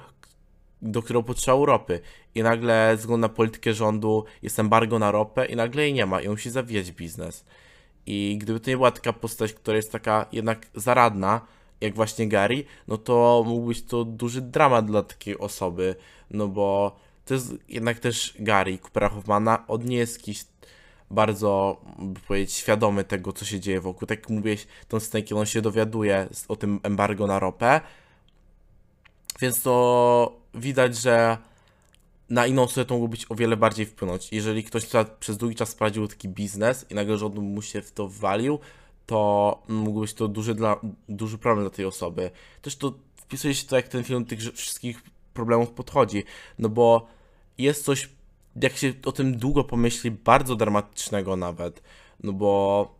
[0.82, 2.00] do którego potrzebował ropy.
[2.34, 6.06] I nagle ze względu na politykę rządu jest embargo na ropę i nagle jej nie
[6.06, 7.44] ma i on musi zawijać biznes.
[8.12, 11.40] I gdyby to nie była taka postać, która jest taka jednak zaradna,
[11.80, 15.94] jak właśnie Gary, no to mógł być to duży dramat dla takiej osoby,
[16.30, 20.44] no bo to jest jednak też Gary, Coopera Hoffmana, on nie jest jakiś
[21.10, 24.08] bardzo, by powiedzieć, świadomy tego, co się dzieje wokół.
[24.08, 27.80] Tak jak mówiłeś, tą scenę, kiedy on się dowiaduje o tym embargo na ropę,
[29.40, 31.38] więc to widać, że
[32.30, 34.32] na inną osobę to mogło być o wiele bardziej wpłynąć.
[34.32, 34.86] Jeżeli ktoś
[35.20, 38.58] przez długi czas prowadził taki biznes i nagle rząd mu się w to walił,
[39.06, 42.30] to mógł być to duży, dla, duży problem dla tej osoby.
[42.62, 45.02] Też to wpisuje się to, jak ten film tych wszystkich
[45.34, 46.24] problemów podchodzi,
[46.58, 47.06] no bo
[47.58, 48.08] jest coś,
[48.62, 51.82] jak się o tym długo pomyśli, bardzo dramatycznego nawet,
[52.22, 52.94] no bo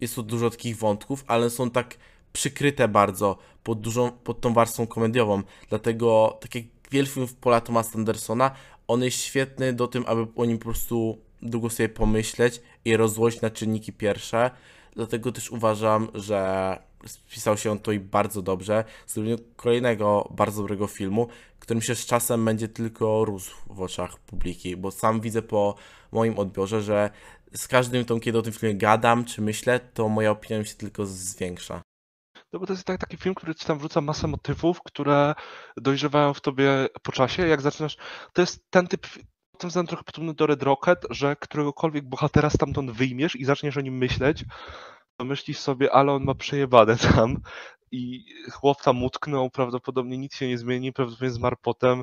[0.00, 1.96] jest tu dużo takich wątków, ale są tak
[2.32, 5.42] przykryte bardzo pod, dużą, pod tą warstwą komediową.
[5.68, 8.50] Dlatego, tak jak wiele filmów Paula Thomasa Andersona,
[8.88, 13.40] on jest świetny do tym, aby o nim po prostu długo sobie pomyśleć i rozłożyć
[13.40, 14.50] na czynniki pierwsze.
[14.96, 18.84] Dlatego też uważam, że spisał się on tutaj bardzo dobrze.
[19.06, 24.76] Zrobił kolejnego bardzo dobrego filmu, którym się z czasem będzie tylko rósł w oczach publiki,
[24.76, 25.74] bo sam widzę po
[26.12, 27.10] moim odbiorze, że
[27.54, 30.74] z każdym tą, kiedy o tym filmie gadam czy myślę, to moja opinia mi się
[30.74, 31.82] tylko zwiększa.
[32.52, 35.34] No bo to jest tak, taki film, który ci tam wrzuca masę motywów, które
[35.76, 37.48] dojrzewają w tobie po czasie.
[37.48, 37.96] Jak zaczynasz.
[38.32, 39.06] To jest ten typ.
[39.58, 43.80] Tym względem trochę podobny do Red Rocket, że któregokolwiek bohatera stamtąd wyjmiesz i zaczniesz o
[43.80, 44.44] nim myśleć,
[45.16, 47.36] to myślisz sobie, ale on ma przejebane tam.
[47.92, 52.02] I chłop tam utknął, prawdopodobnie nic się nie zmieni, prawdopodobnie zmarł potem.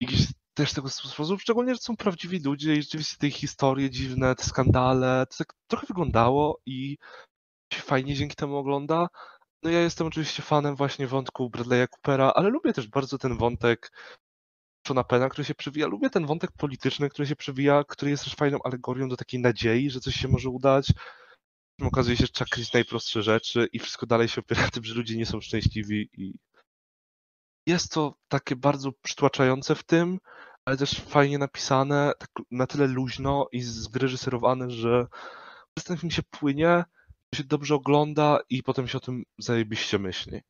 [0.00, 4.34] I gdzieś też tego sposób, szczególnie, że są prawdziwi ludzie i rzeczywiście te historie dziwne,
[4.34, 6.96] te skandale, to tak trochę wyglądało i
[7.72, 9.08] się fajnie dzięki temu ogląda.
[9.64, 13.92] No ja jestem oczywiście fanem właśnie wątku Bradley'a Coopera, ale lubię też bardzo ten wątek
[14.86, 15.86] Shona Penna, który się przewija.
[15.86, 19.90] Lubię ten wątek polityczny, który się przewija, który jest też fajną alegorią do takiej nadziei,
[19.90, 20.92] że coś się może udać.
[21.82, 24.94] Okazuje się, że trzeba kryć najprostsze rzeczy i wszystko dalej się opiera na tym, że
[24.94, 26.34] ludzie nie są szczęśliwi i
[27.66, 30.18] jest to takie bardzo przytłaczające w tym,
[30.64, 35.06] ale też fajnie napisane, tak na tyle luźno i wyreżyserowane, że
[35.74, 36.84] przez ten film się płynie,
[37.34, 40.40] się dobrze ogląda i potem się o tym zajebiście myśli.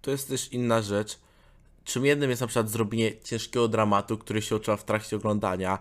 [0.00, 1.18] To jest też inna rzecz.
[1.84, 5.78] Czym jednym jest na przykład zrobienie ciężkiego dramatu, który się odczuwa w trakcie oglądania,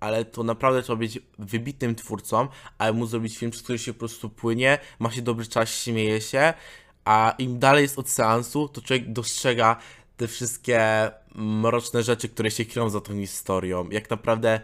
[0.00, 3.98] ale to naprawdę trzeba być wybitnym twórcą, aby móc zrobić film, przez który się po
[3.98, 6.54] prostu płynie, ma się dobry czas, śmieje się,
[7.04, 9.76] a im dalej jest od seansu, to człowiek dostrzega
[10.16, 13.90] te wszystkie mroczne rzeczy, które się kryją za tą historią.
[13.90, 14.60] Jak naprawdę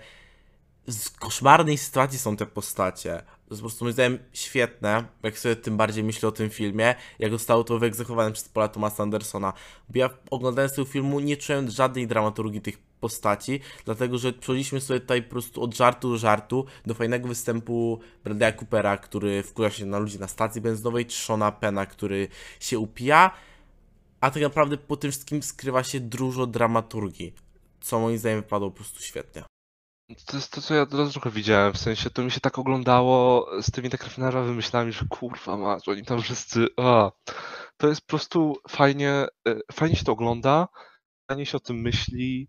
[0.86, 3.22] z koszmarnej sytuacji są te postacie.
[3.48, 6.94] To jest po prostu moim zdaniem świetne, jak sobie tym bardziej myślę o tym filmie,
[7.18, 9.52] jak zostało to wyegzekwowane przez Paula Thomasa Andersona.
[9.88, 15.00] Bo ja oglądając tego filmu nie czułem żadnej dramaturgii tych postaci, dlatego że przechodziliśmy sobie
[15.00, 19.86] tutaj po prostu od żartu do żartu do fajnego występu Bradley'a Coopera, który wkurza się
[19.86, 22.28] na ludzi na stacji benzynowej, Shona Pena, który
[22.60, 23.30] się upija,
[24.20, 27.34] a tak naprawdę po tym wszystkim skrywa się dużo dramaturgii,
[27.80, 29.57] co moim zdaniem wypadło po prostu świetnie.
[30.08, 33.46] To jest to, co ja teraz trochę widziałem, w sensie to mi się tak oglądało
[33.62, 37.10] z tymi tak rafinerowymi myślami, że kurwa mać, oni tam wszyscy, a.
[37.76, 39.10] To jest po prostu fajnie,
[39.48, 40.68] e, fajnie się to ogląda,
[41.30, 42.48] fajnie się o tym myśli,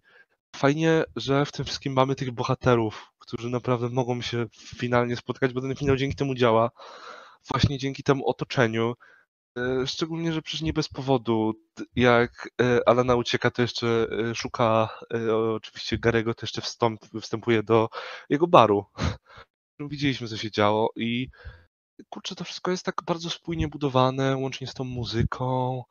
[0.56, 5.62] fajnie, że w tym wszystkim mamy tych bohaterów, którzy naprawdę mogą się finalnie spotkać, bo
[5.62, 6.72] ten finał dzięki temu działa,
[7.52, 8.94] właśnie dzięki temu otoczeniu.
[9.58, 11.54] E, Szczególnie, że przecież nie bez powodu,
[11.96, 14.90] jak e, Alana ucieka, to jeszcze e, szuka
[15.56, 17.90] oczywiście Garego, to jeszcze wstąp, wstępuje do
[18.30, 18.86] jego baru.
[19.80, 21.30] Widzieliśmy, co się działo i
[22.10, 25.84] kurczę, to wszystko jest tak bardzo spójnie budowane, łącznie z tą muzyką.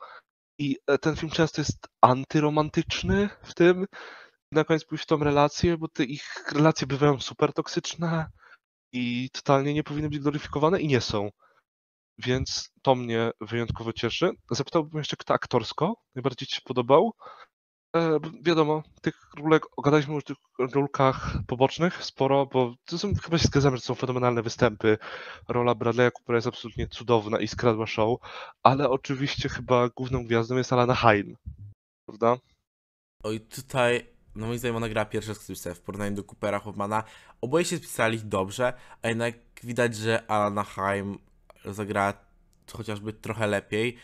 [0.58, 3.86] I ten film często jest antyromantyczny w tym.
[4.52, 8.26] Na koniec pójść w tą relację, bo te ich relacje bywają super toksyczne
[8.92, 11.30] i totalnie nie powinny być gloryfikowane i nie są.
[12.18, 14.30] Więc to mnie wyjątkowo cieszy.
[14.50, 17.12] Zapytałbym jeszcze, kto aktorsko najbardziej Ci się podobał.
[17.96, 20.36] E, wiadomo, tych rólek, gadaliśmy już o tych
[20.74, 24.98] rólkach pobocznych sporo, bo to są, chyba się zgadzamy, że są fenomenalne występy.
[25.48, 28.18] Rola Bradley'a Coopera jest absolutnie cudowna i skradła show,
[28.62, 31.36] ale oczywiście chyba główną gwiazdą jest Alana Haim,
[32.06, 32.36] prawda?
[33.22, 37.04] Oj, tutaj, no moim zdaniem ona gra pierwsze skrzypce w porównaniu do Coopera Hoffmana.
[37.40, 41.18] Oboje się spisali dobrze, a jednak widać, że Alana Haim
[41.72, 42.14] zagra
[42.72, 43.96] chociażby trochę lepiej,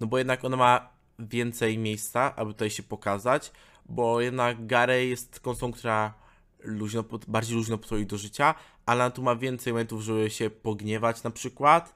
[0.00, 3.52] no bo jednak ona ma więcej miejsca, aby tutaj się pokazać,
[3.86, 6.14] bo jednak Gary jest osobą, która
[6.64, 8.54] luźno, bardziej luźno podchodzi do życia,
[8.86, 11.94] ale tu ma więcej momentów, żeby się pogniewać na przykład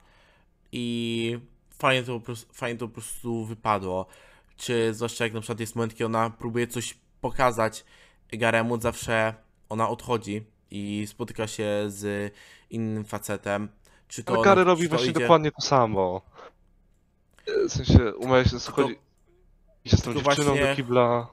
[0.71, 4.05] i fajnie to, po prostu, fajnie to po prostu wypadło.
[4.57, 7.85] Czy zwłaszcza jak na przykład jest moment, kiedy ona próbuje coś pokazać
[8.31, 9.33] Garemu, zawsze
[9.69, 12.33] ona odchodzi i spotyka się z
[12.69, 13.69] innym facetem.
[14.07, 16.21] Czy to ona- robi czy to właśnie idzie- dokładnie to samo.
[17.67, 18.95] W sensie, umawia się, chodzi...
[19.85, 21.27] Idzie z tą dziewczyną właśnie- do kibla.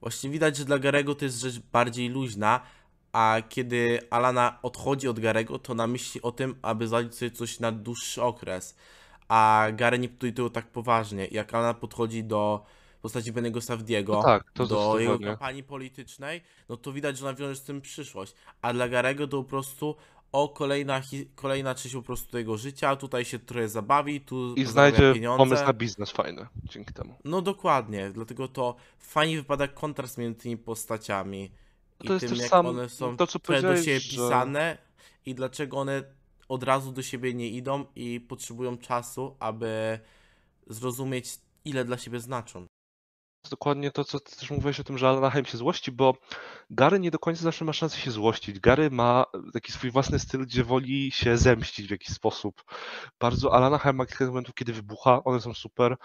[0.00, 2.60] Właśnie widać, że dla Garego to jest rzecz bardziej luźna,
[3.12, 7.60] a kiedy Alana odchodzi od Garego, to na myśli o tym, aby zaliczyć sobie coś
[7.60, 8.76] na dłuższy okres.
[9.28, 11.26] A Gary nie podejdzie tego tak poważnie.
[11.26, 12.64] Jak Alana podchodzi do
[13.02, 17.56] postaci Bennego Savdiego, No tak, do jego kampanii politycznej, no to widać, że ona wiąże
[17.56, 18.34] z tym przyszłość.
[18.62, 19.96] A dla Garego to po prostu
[20.32, 21.02] o kolejna,
[21.34, 25.38] kolejna część po prostu jego życia, tutaj się trochę zabawi, tu I znajdzie pieniądze.
[25.38, 27.14] pomysł na biznes fajny dzięki temu.
[27.24, 31.50] No dokładnie, dlatego to fajnie wypada kontrast między tymi postaciami
[32.00, 34.78] i To jest tym, jak sam- one są to, co do siebie że- pisane
[35.26, 36.02] i dlaczego one
[36.48, 39.98] od razu do siebie nie idą i potrzebują czasu, aby
[40.66, 42.66] zrozumieć, ile dla siebie znaczą.
[43.48, 46.14] Dokładnie to, co ty też mówiłeś o tym, że Anaheim się złości, bo
[46.70, 48.60] Gary nie do końca zawsze ma szansę się złościć.
[48.60, 52.64] Gary ma taki swój własny styl, gdzie woli się zemścić w jakiś sposób.
[53.20, 55.96] Bardzo Anaheim ma kilka momentów, kiedy wybucha, one są super,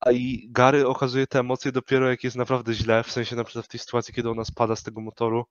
[0.00, 3.64] a i Gary okazuje te emocje dopiero jak jest naprawdę źle, w sensie na przykład
[3.64, 5.46] w tej sytuacji, kiedy ona spada z tego motoru,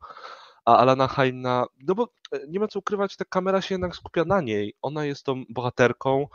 [0.65, 1.65] a Alana Haim na...
[1.87, 4.73] No bo e, nie ma co ukrywać, ta kamera się jednak skupia na niej.
[4.81, 6.27] Ona jest tą bohaterką,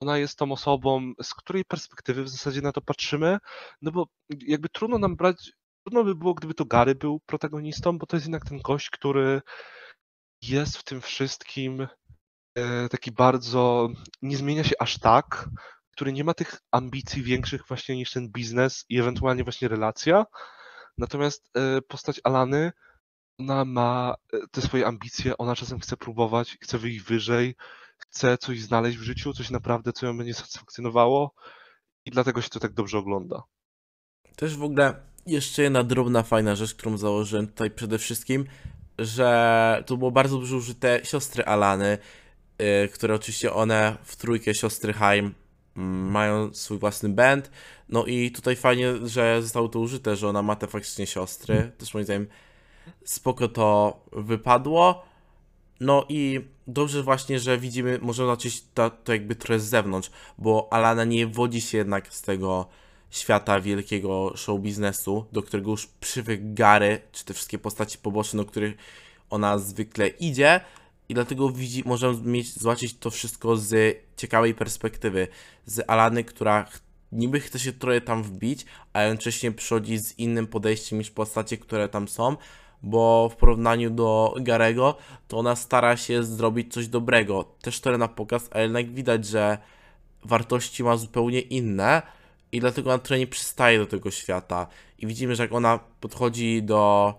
[0.00, 3.38] ona jest tą osobą, z której perspektywy w zasadzie na to patrzymy,
[3.82, 4.06] no bo
[4.46, 5.52] jakby trudno nam brać,
[5.84, 9.42] trudno by było, gdyby to Gary był protagonistą, bo to jest jednak ten gość, który
[10.42, 11.86] jest w tym wszystkim
[12.54, 13.88] e, taki bardzo,
[14.22, 15.48] nie zmienia się aż tak,
[15.90, 20.26] który nie ma tych ambicji większych właśnie niż ten biznes i ewentualnie właśnie relacja.
[20.98, 22.72] Natomiast e, postać Alany,
[23.38, 27.54] ona ma e, te swoje ambicje, ona czasem chce próbować, chce wyjść wyżej,
[27.98, 31.34] chce coś znaleźć w życiu, coś naprawdę, co ją będzie satysfakcjonowało
[32.04, 33.42] i dlatego się to tak dobrze ogląda.
[34.36, 34.94] Też w ogóle
[35.26, 38.46] jeszcze jedna drobna, fajna rzecz, którą założyłem tutaj przede wszystkim,
[38.98, 41.98] że to było bardzo dużo użyte siostry Alany,
[42.84, 45.34] y, które oczywiście one w trójkę siostry Haim
[45.76, 47.50] mm, mają swój własny band.
[47.88, 51.72] No i tutaj fajnie, że zostało to użyte, że ona ma te faktycznie siostry.
[51.78, 52.26] Też moim zdaniem
[53.04, 55.06] spoko to wypadło.
[55.80, 60.68] No i dobrze właśnie, że widzimy, możemy zobaczyć to, to jakby trochę z zewnątrz, bo
[60.72, 62.68] Alana nie wodzi się jednak z tego
[63.10, 68.44] świata wielkiego show biznesu, do którego już przywykł Gary, czy te wszystkie postaci poboczne, do
[68.44, 68.76] których
[69.30, 70.60] ona zwykle idzie.
[71.08, 75.28] I dlatego widzi, możemy mieć, zobaczyć to wszystko z ciekawej perspektywy,
[75.66, 76.68] z Alany, która
[77.12, 81.88] niby chce się trochę tam wbić, a jednocześnie przychodzi z innym podejściem niż postacie, które
[81.88, 82.36] tam są,
[82.82, 84.96] bo w porównaniu do Garego,
[85.28, 89.58] to ona stara się zrobić coś dobrego, też trochę na pokaz, ale jednak widać, że
[90.24, 92.02] wartości ma zupełnie inne
[92.52, 94.66] i dlatego ona trochę nie przystaje do tego świata.
[94.98, 97.14] I widzimy, że jak ona podchodzi do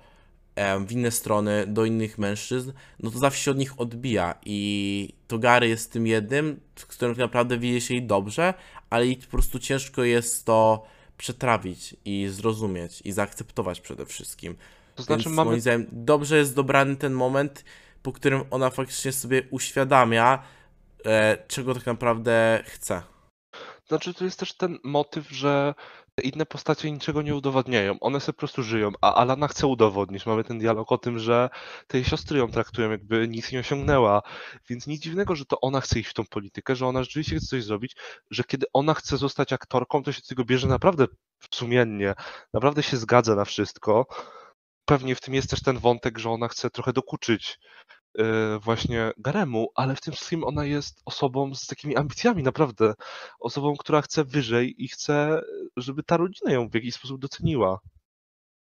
[0.86, 4.36] w inne strony, do innych mężczyzn, no to zawsze się od nich odbija.
[4.46, 8.54] I to Gary jest tym jednym, z którym tak naprawdę widzi się jej dobrze,
[8.90, 10.86] ale jej po prostu ciężko jest to
[11.18, 14.56] przetrawić i zrozumieć i zaakceptować przede wszystkim.
[14.98, 17.64] To znaczy Więc mamy moim zdaniem dobrze jest dobrany ten moment,
[18.02, 20.44] po którym ona faktycznie sobie uświadamia,
[21.06, 23.02] e, czego tak naprawdę chce.
[23.88, 25.74] Znaczy, to jest też ten motyw, że
[26.16, 28.00] te inne postacie niczego nie udowadniają.
[28.00, 30.26] One sobie po prostu żyją, a Alana chce udowodnić.
[30.26, 31.50] Mamy ten dialog o tym, że
[31.88, 34.22] te jej siostry ją traktują, jakby nic nie osiągnęła.
[34.70, 37.48] Więc nic dziwnego, że to ona chce iść w tą politykę, że ona rzeczywiście chce
[37.48, 37.96] coś zrobić,
[38.32, 41.06] że kiedy ona chce zostać aktorką, to się tego bierze naprawdę
[41.54, 42.14] sumiennie,
[42.54, 44.06] naprawdę się zgadza na wszystko.
[44.88, 47.60] Pewnie w tym jest też ten wątek, że ona chce trochę dokuczyć
[48.18, 52.94] yy, właśnie Garemu, ale w tym wszystkim ona jest osobą z takimi ambicjami, naprawdę.
[53.40, 55.42] Osobą, która chce wyżej i chce,
[55.78, 57.80] żeby ta rodzina ją w jakiś sposób doceniła.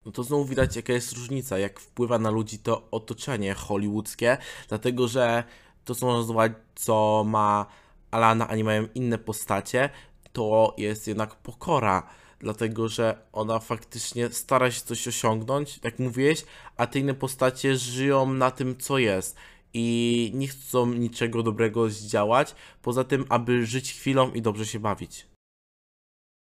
[0.06, 4.38] No to znowu widać, jaka jest różnica, jak wpływa na ludzi to otoczenie hollywoodzkie,
[4.70, 5.44] dlatego że
[5.86, 7.66] to, co można nazwać, co ma
[8.12, 9.90] Alana, a nie mają inne postacie,
[10.34, 12.10] to jest jednak pokora,
[12.40, 16.46] dlatego że ona faktycznie stara się coś osiągnąć, jak mówiłeś,
[16.78, 19.38] a te inne postacie żyją na tym, co jest.
[19.74, 25.28] I nie chcą niczego dobrego zdziałać, poza tym, aby żyć chwilą i dobrze się bawić.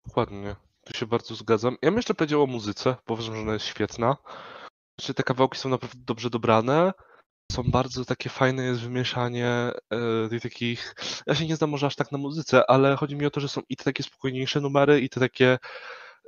[0.07, 0.57] Dokładnie.
[0.85, 1.77] Tu się bardzo zgadzam.
[1.83, 4.17] Ja bym jeszcze powiedział o muzyce, bo uważam, że ona jest świetna.
[4.99, 6.93] Znaczy, te kawałki są naprawdę dobrze dobrane.
[7.53, 10.95] Są bardzo takie fajne jest wymieszanie e, tych takich.
[11.27, 13.49] Ja się nie znam może aż tak na muzyce, ale chodzi mi o to, że
[13.49, 15.59] są i te takie spokojniejsze numery, i te takie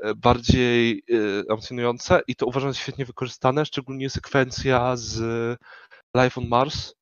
[0.03, 5.21] e, bardziej e, emocjonujące, i to uważam, jest świetnie wykorzystane, szczególnie sekwencja z
[6.17, 6.95] Life on Mars,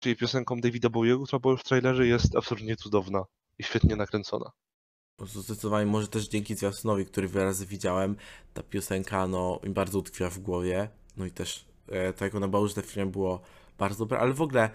[0.00, 3.24] czyli piosenką Davida Bowiego, która była w trailerze, jest absolutnie cudowna.
[3.58, 4.50] i świetnie nakręcona.
[5.16, 8.16] Po prostu zdecydowanie może też dzięki zwiastunowi, który wiele razy widziałem,
[8.54, 10.88] ta piosenka no mi bardzo utkwiła w głowie.
[11.16, 11.64] No i też
[12.12, 13.40] tak jak ona była użyta w filmie było
[13.78, 14.70] bardzo dobre, ale w ogóle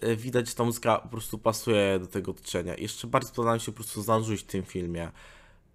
[0.00, 2.74] e, widać, że ta muzyka po prostu pasuje do tego otoczenia.
[2.74, 5.10] Jeszcze bardzo podoba mi się po prostu zanurzyć w tym filmie.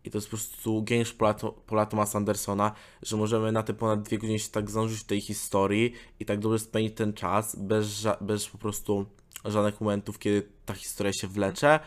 [0.03, 1.33] I to jest po prostu geniusz Paula,
[1.67, 2.71] Paula Thomasa Andersona,
[3.01, 6.39] że możemy na te ponad dwie godziny się tak zanurzyć w tej historii i tak
[6.39, 9.05] dobrze spędzić ten czas bez, bez po prostu
[9.45, 11.79] żadnych momentów, kiedy ta historia się wlecze,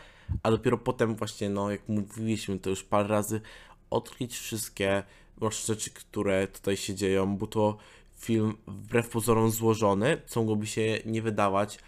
[0.43, 3.41] a dopiero potem właśnie, no jak mówiliśmy to już parę razy,
[3.89, 5.03] odkryć wszystkie
[5.67, 7.77] rzeczy, które tutaj się dzieją, bo to
[8.19, 11.79] film wbrew pozorom złożony, co mogłoby się nie wydawać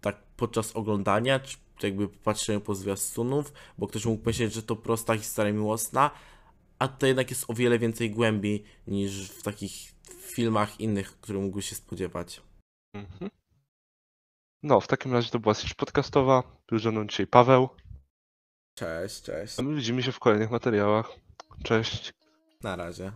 [0.00, 5.16] tak podczas oglądania, czy jakby patrzenia po zwiastunów, bo ktoś mógł myśleć, że to prosta
[5.16, 6.10] historia miłosna,
[6.78, 11.62] a tutaj jednak jest o wiele więcej głębi niż w takich filmach innych, które mógłby
[11.62, 12.42] się spodziewać.
[12.94, 13.30] Mhm.
[14.62, 16.42] No, w takim razie to była sesja podcastowa.
[16.68, 17.68] Był ze mną dzisiaj Paweł.
[18.74, 19.58] Cześć, cześć.
[19.58, 21.10] A my widzimy się w kolejnych materiałach.
[21.64, 22.12] Cześć.
[22.62, 23.12] Na razie.